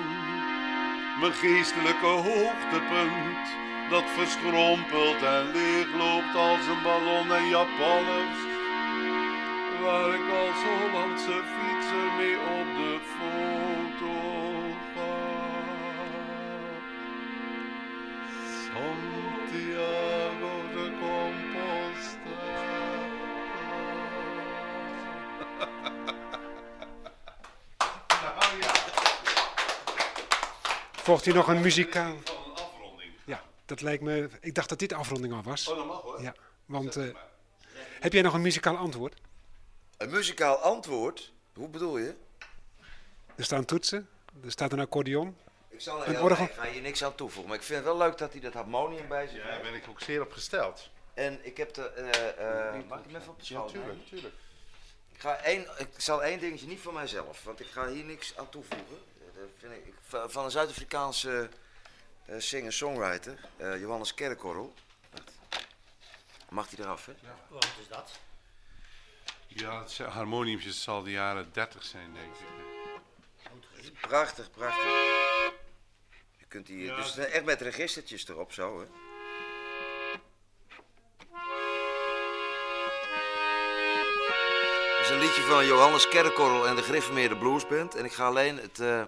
[1.21, 3.47] Mijn geestelijke hoogtepunt.
[3.91, 8.39] Dat verschrompelt en leegloopt als een ballon en Japanners.
[9.83, 14.15] Waar ik als Hollandse fietser mee op de foto
[14.95, 15.15] ga.
[31.05, 32.17] Volgt hier nog een muzikaal?
[32.25, 33.13] Van een afronding.
[33.25, 34.29] Ja, dat lijkt me...
[34.41, 35.69] Ik dacht dat dit de afronding al was.
[35.69, 36.23] Oh, dat mag hoor.
[36.23, 36.35] Ja,
[36.67, 36.97] want...
[36.97, 37.15] eh,
[38.01, 39.21] heb jij nog een muzikaal antwoord?
[39.97, 41.33] Een muzikaal antwoord?
[41.55, 42.15] Hoe bedoel je?
[43.37, 44.09] Er staan toetsen,
[44.45, 45.37] er staat een accordeon.
[45.69, 46.45] Ik, zal, Een ja, orgel?
[46.45, 48.53] ik ga hier niks aan toevoegen, maar ik vind het wel leuk dat hij dat
[48.53, 49.63] harmonium bij zich Ja, daar heeft.
[49.63, 50.91] ben ik ook zeer op gesteld.
[51.15, 51.83] En ik heb de...
[51.89, 54.09] eh, eh, mag ik hem even op de Ja, schoot tuurlijk, nemen?
[54.09, 54.35] tuurlijk.
[55.13, 58.37] Ik, ga één, ik zal één dingetje niet van mijzelf, want ik ga hier niks
[58.37, 58.99] aan toevoegen.
[59.35, 61.49] Eh, Dat vind ik, ik- van een Zuid-Afrikaanse
[62.27, 64.75] eh, singer-songwriter, eh, Johannes Kerkorrel.
[66.49, 67.13] Mag hij eraf, hè?
[67.49, 68.19] Wat is dat?
[69.47, 74.01] Ja, het harmoniumpjes zal de jaren 30 zijn, denk ik.
[74.01, 74.85] Prachtig, prachtig.
[76.39, 78.87] Je kunt die, Ja, dus het- echt met registertjes erop zo, hè?
[84.97, 87.95] Het is een liedje van Johannes Kerkorrel en de Griffemeerde Bluesband.
[87.95, 89.03] En ik ga alleen het, eh,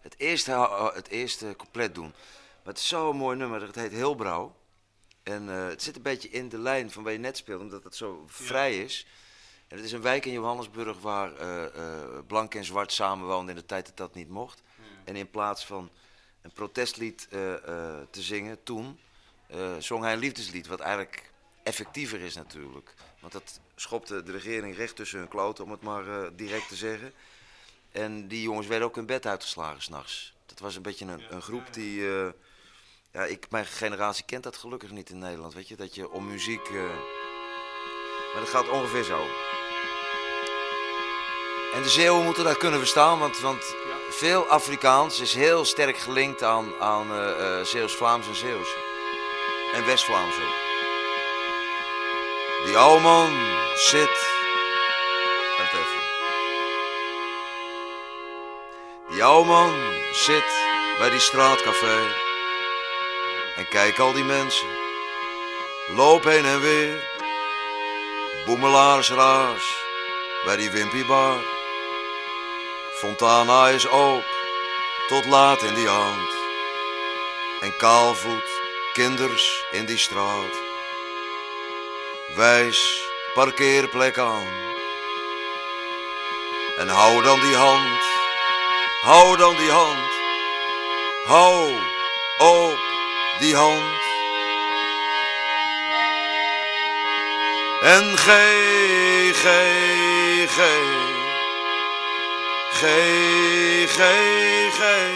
[0.00, 2.12] het, eerste, ha- het eerste couplet doen.
[2.62, 4.56] Maar het is zo'n mooi nummer, het heet Hilbrouw.
[5.22, 7.84] En eh, het zit een beetje in de lijn van waar je net speelde, omdat
[7.84, 9.06] het zo vrij is.
[9.68, 13.60] En het is een wijk in Johannesburg waar eh, eh, blank en zwart samenwoonden in
[13.60, 14.62] de tijd dat dat niet mocht.
[15.04, 15.90] En in plaats van
[16.42, 19.00] een protestlied eh, eh, te zingen toen,
[19.46, 21.30] eh, zong hij een liefdeslied, wat eigenlijk
[21.62, 22.94] effectiever is natuurlijk.
[23.20, 26.76] Want dat schopte de regering recht tussen hun kloten, om het maar eh, direct te
[26.76, 27.12] zeggen.
[27.98, 30.32] En die jongens werden ook in bed uitgeslagen s'nachts.
[30.46, 32.08] Dat was een beetje een, een groep die...
[32.08, 32.28] eh,
[33.12, 35.76] ja, ik, mijn generatie kent dat gelukkig niet in Nederland, weet je.
[35.76, 36.68] Dat je om muziek...
[36.68, 36.82] eh,
[38.32, 39.26] maar dat gaat ongeveer zo.
[41.74, 43.74] En de Zeeuwen moeten dat kunnen verstaan, want, want
[44.10, 48.74] veel Afrikaans is heel sterk gelinkt aan, aan eh, eh, Zeeuws-Vlaams en Zeeuws.
[49.74, 50.66] En West-Vlaams ook.
[52.66, 53.30] Die oude man
[53.74, 54.37] zit...
[59.22, 59.74] Oude man
[60.12, 60.66] zit
[60.98, 61.98] bij die straatcafé.
[63.56, 64.68] En kijk al die mensen.
[65.96, 67.02] Loop heen en weer.
[68.46, 69.84] Boemelaars raas
[70.44, 71.36] bij die Wimpybar.
[72.92, 74.24] Fontana is oop
[75.08, 76.30] tot laat in die hand.
[77.60, 78.60] En kaalvoet
[78.92, 80.54] kinders in die straat.
[82.36, 83.02] Wijs
[83.34, 84.48] parkeerplek aan.
[86.78, 88.07] En hou dan die hand,
[89.02, 90.10] hou dan die hand.
[91.24, 91.72] Hou
[92.38, 92.78] op
[93.38, 93.96] die hand.
[97.82, 99.78] En gee, gee.
[102.78, 105.14] Gee, gee, gee.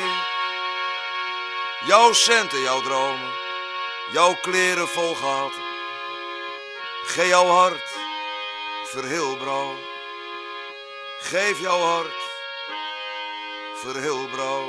[1.86, 3.32] Jouw centen, jouw dromen.
[4.12, 5.62] jouw kleren vol gaten.
[7.04, 7.88] Geef jouw hart,
[8.84, 9.74] verheel brouw.
[11.20, 12.21] Geef jouw hart,
[13.90, 14.68] brouw.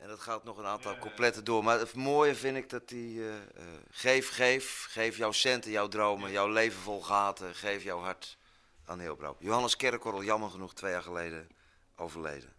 [0.00, 1.64] En dat gaat nog een aantal coupletten door.
[1.64, 3.20] Maar het mooie vind ik dat die...
[3.20, 3.42] eh, eh,
[3.90, 7.54] geef, geef, geef jouw centen, jouw dromen, jouw leven vol gaten.
[7.54, 8.36] Geef jouw hart
[8.84, 9.36] aan Heelbrouw.
[9.38, 11.48] Johannes Kerkorrel, jammer genoeg, twee jaar geleden
[11.96, 12.52] overleden.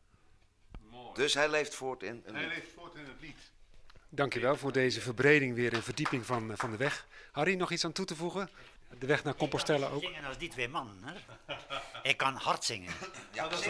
[1.13, 2.53] Dus hij leeft voort in een Hij lied.
[2.55, 3.37] leeft voort in het lied.
[4.09, 7.07] Dankjewel voor deze verbreding weer en verdieping van, eh, van de weg.
[7.31, 8.49] Harry, nog iets aan toe te voegen?
[8.99, 10.01] De weg naar Compostela ook.
[10.03, 11.01] Zingen als die twee mannen.
[11.03, 11.13] Hè?
[12.03, 12.93] Ik kan hard zingen.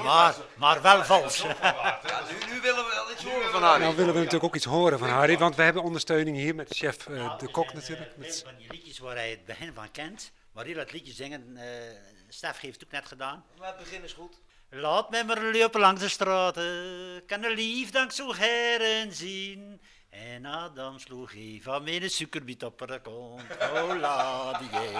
[0.03, 1.37] Maar, maar wel vals.
[1.61, 1.99] Ja,
[2.29, 3.81] nu, nu willen we wel iets horen van Harry.
[3.83, 6.75] Nou willen we natuurlijk ook iets horen van Harry, want we hebben ondersteuning hier met
[6.75, 8.17] chef eh, De Kok natuurlijk.
[8.17, 10.31] Met- Van die liedjes waar hij het begin van kent.
[10.51, 11.95] Maar heel dat liedje zingen, eh
[12.29, 13.45] Stef heeft het ook net gedaan.
[13.59, 14.41] Maar het begin is goed.
[14.69, 19.81] Laat mij maar lopen langs de straten, kan de liefdank zo heren zien.
[20.23, 23.41] En Adam sloeg Eva met een suikerbiet op haar kont.
[23.73, 24.97] Hola die,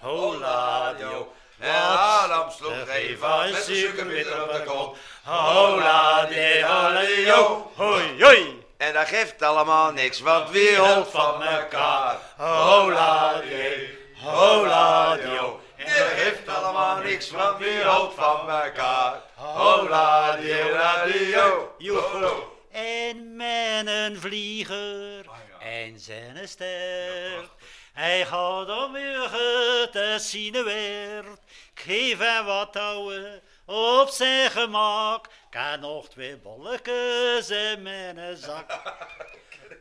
[0.00, 1.26] hola die.
[1.58, 4.96] En Adam sloeg Eva met een suikerbiet op haar kont.
[5.24, 7.70] Hola die, hola die, ho.
[7.76, 8.62] hoi, hoi.
[8.76, 12.16] En dat geeft allemaal niks, want wie houdt van elkaar?
[12.36, 15.38] Hola die, hola die,
[15.76, 19.22] En dat geeft allemaal niks, want wie houdt van elkaar?
[19.34, 22.56] Hola die, hola die, ho.
[22.70, 25.26] En met een vlieger
[25.58, 27.50] en zijn ster.
[27.92, 31.38] Hij gaat om uren te zien werd.
[31.74, 35.28] Ik geef hem wat touwen op zijn gemak.
[35.50, 38.70] Kan nog twee bolletjes in mijn zak.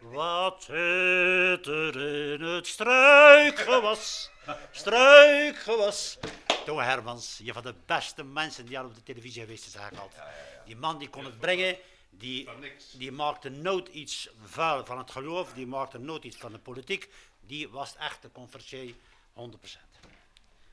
[0.01, 2.01] Wat zit er
[2.33, 4.29] in het struikgewas?
[4.71, 6.17] Struikgewas.
[6.65, 10.35] Toen Hermans, je van de beste mensen die al op de televisie geweest eigenlijk altijd.
[10.65, 11.77] Die man die kon het brengen,
[12.09, 12.49] die,
[12.97, 17.09] die maakte nooit iets vuil van het geloof, die maakte nooit iets van de politiek.
[17.39, 18.95] Die was echt de conversier 100%.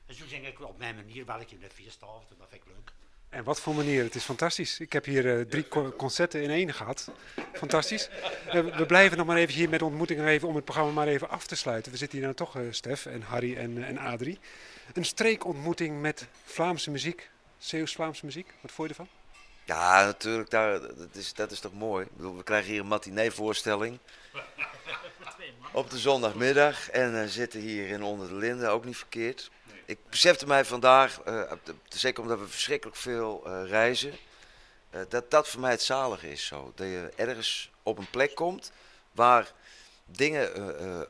[0.05, 2.67] En zo zing ik op mijn manier wel ik in de vierstaven, dat vind ik
[2.67, 2.91] leuk.
[3.29, 4.79] En wat voor manier, het is fantastisch.
[4.79, 7.11] Ik heb hier eh, drie co- concerten in één gehad.
[7.53, 8.09] Fantastisch.
[8.47, 10.91] Eh, we blijven nog maar even hier met de ontmoeting nog even om het programma
[10.91, 11.91] maar even af te sluiten.
[11.91, 14.39] We zitten hier nou toch, eh, Stef en Harry en, en Adrie.
[14.93, 18.53] Een streekontmoeting met Vlaamse muziek, Zeeuws-Vlaamse muziek.
[18.61, 19.13] Wat vond je ervan?
[19.65, 22.05] Ja, natuurlijk, daar, dat, is, dat is toch mooi.
[22.05, 23.99] Ik bedoel, we krijgen hier een matinee-voorstelling.
[25.71, 26.89] Op de zondagmiddag.
[26.89, 29.51] En eh, zitten hier in Onder de Linden, ook niet verkeerd.
[29.85, 31.51] Ik besefte mij vandaag, eh,
[31.87, 34.13] zeker omdat we verschrikkelijk veel eh, reizen,
[35.09, 36.71] dat dat voor mij het zalige is zo.
[36.75, 38.71] Dat je ergens op een plek komt
[39.11, 39.51] waar
[40.05, 40.49] dingen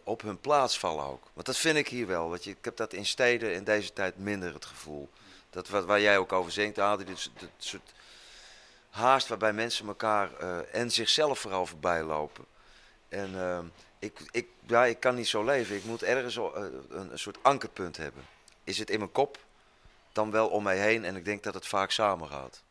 [0.03, 1.24] op hun plaats vallen ook.
[1.34, 2.30] Want dat vind ik hier wel.
[2.30, 5.10] Want je, ik heb dat in steden in deze tijd minder het gevoel.
[5.49, 7.93] Dat wat, waar jij ook over zingt, dit, dit soort
[8.96, 12.46] haast waarbij mensen elkaar eh, en zichzelf vooral voorbij lopen.
[13.10, 13.66] En ehm,
[14.00, 15.76] ik, ik, ja, ik kan niet zo leven.
[15.76, 16.43] Ik moet ergens eh,
[16.89, 18.26] een, een soort ankerpunt hebben.
[18.64, 19.39] Is het in mijn kop,
[20.12, 21.06] dan wel om mij heen.
[21.06, 22.64] En ik denk dat het vaak samen gaat.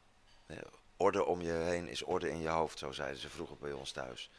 [0.97, 3.91] Orde om je heen is orde in je hoofd, zo zeiden ze vroeger bij ons
[3.93, 4.31] thuis.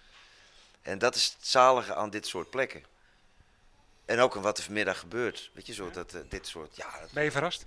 [0.81, 2.83] En dat is het zalige aan dit soort plekken.
[4.05, 5.49] En ook aan wat er vanmiddag gebeurt.
[5.53, 6.75] Weet je, zo dat, eh, dit soort...
[6.75, 7.65] Ja, dat- Ben je verrast?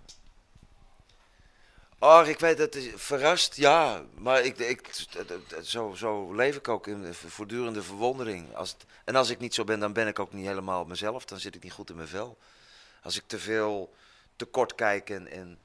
[2.01, 4.05] Oh, ik weet het is verrast, ja.
[4.15, 8.55] Maar ik, ik, dat- dat- zo, zo leef ik ook in voortdurende verwondering.
[8.55, 11.25] Als het- en als ik niet zo ben, dan ben ik ook niet helemaal mezelf.
[11.25, 12.39] Dan zit ik niet goed in mijn vel.
[13.03, 13.95] Als ik te veel
[14.37, 15.59] tekort kijk en, en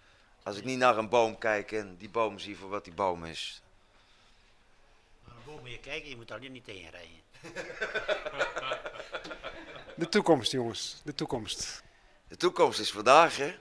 [0.43, 3.25] als ik niet naar een boom kijk en die boom zie voor wat die boom
[3.25, 3.61] is.
[5.23, 7.21] Maar dan moet je kijken, je moet alleen niet tegen rijden.
[9.95, 11.01] De toekomst, jongens.
[11.03, 11.83] De toekomst.
[12.27, 13.55] De toekomst is vandaag, hè?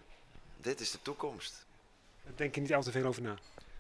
[0.57, 1.61] Dit is de toekomst.
[2.25, 3.39] Daar denk je niet al te veel over na.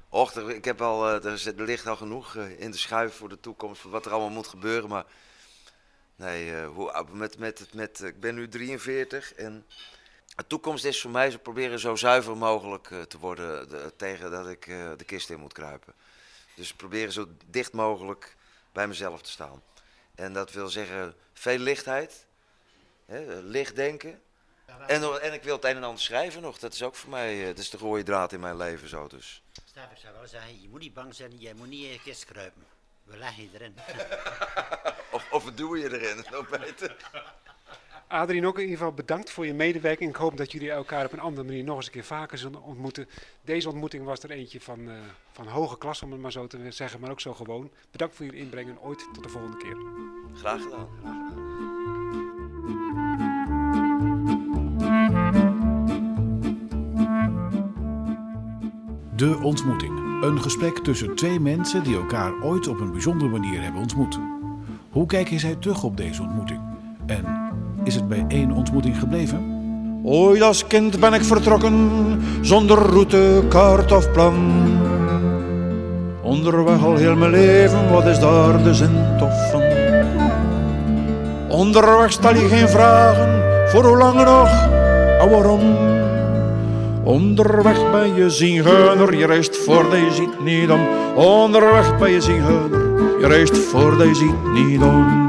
[0.08, 3.28] Och, er, ik heb al, eh, er, ligt al genoeg eh, in de schuif voor
[3.28, 4.88] de toekomst, voor wat er allemaal moet gebeuren.
[4.88, 5.04] Maar
[6.16, 9.66] nee, eh, hoe, ah, met, met, met, ik ben nu 43 en
[10.36, 14.48] de toekomst is voor mij zo proberen zo zuiver mogelijk te worden de- tegen dat
[14.48, 14.64] ik
[14.96, 15.94] de kist in moet kruipen.
[16.54, 18.36] Dus proberen zo dicht mogelijk
[18.72, 19.62] bij mezelf te staan.
[20.14, 22.26] En dat wil zeggen veel lichtheid,
[23.06, 24.20] hè, licht denken.
[24.86, 26.58] En, en ik wil het een en ander schrijven nog.
[26.58, 29.08] Dat is ook voor mij, eh, dat is de rode draad in mijn leven zo
[29.08, 29.42] dus.
[29.54, 32.24] Ik zou wel zeggen, je moet niet bang zijn, je moet niet in je kist
[32.24, 32.62] kruipen.
[33.04, 33.74] We leggen je erin.
[35.12, 36.24] Of, of wat doe je erin?
[36.30, 36.96] Nog beter.
[38.06, 40.10] Adrien, ook in ieder geval bedankt voor je medewerking.
[40.10, 42.62] Ik hoop dat jullie elkaar op een andere manier nog eens een keer vaker zullen
[42.62, 43.08] ontmoeten.
[43.42, 44.96] Deze ontmoeting was er eentje van, eh,
[45.32, 47.70] van hoge klas, om het maar zo te zeggen, maar ook zo gewoon.
[47.90, 49.76] Bedankt voor jullie inbreng en ooit tot de volgende keer.
[50.34, 50.88] Graag gedaan.
[59.22, 59.92] De ontmoeting.
[60.20, 64.18] Een gesprek tussen twee mensen die elkaar ooit op een bijzondere manier hebben ontmoet.
[64.90, 66.60] Hoe kijken zij terug op deze ontmoeting?
[67.06, 67.24] En
[67.84, 69.44] is het bij één ontmoeting gebleven?
[70.02, 71.90] Ooit als kind ben ik vertrokken,
[72.40, 74.34] zonder route, kaart of plan.
[76.22, 79.62] Onderweg al heel mijn leven, wat is daar de zin toch van?
[81.48, 84.48] Onderweg stel je geen vragen, voor hoe lang nog
[85.20, 86.00] en waarom?
[87.04, 90.80] Onderweg ben je zigeuner, je reist voor je ziet niet om.
[91.14, 95.21] Onderweg ben je zigeuner, je reist voor je ziet niet om.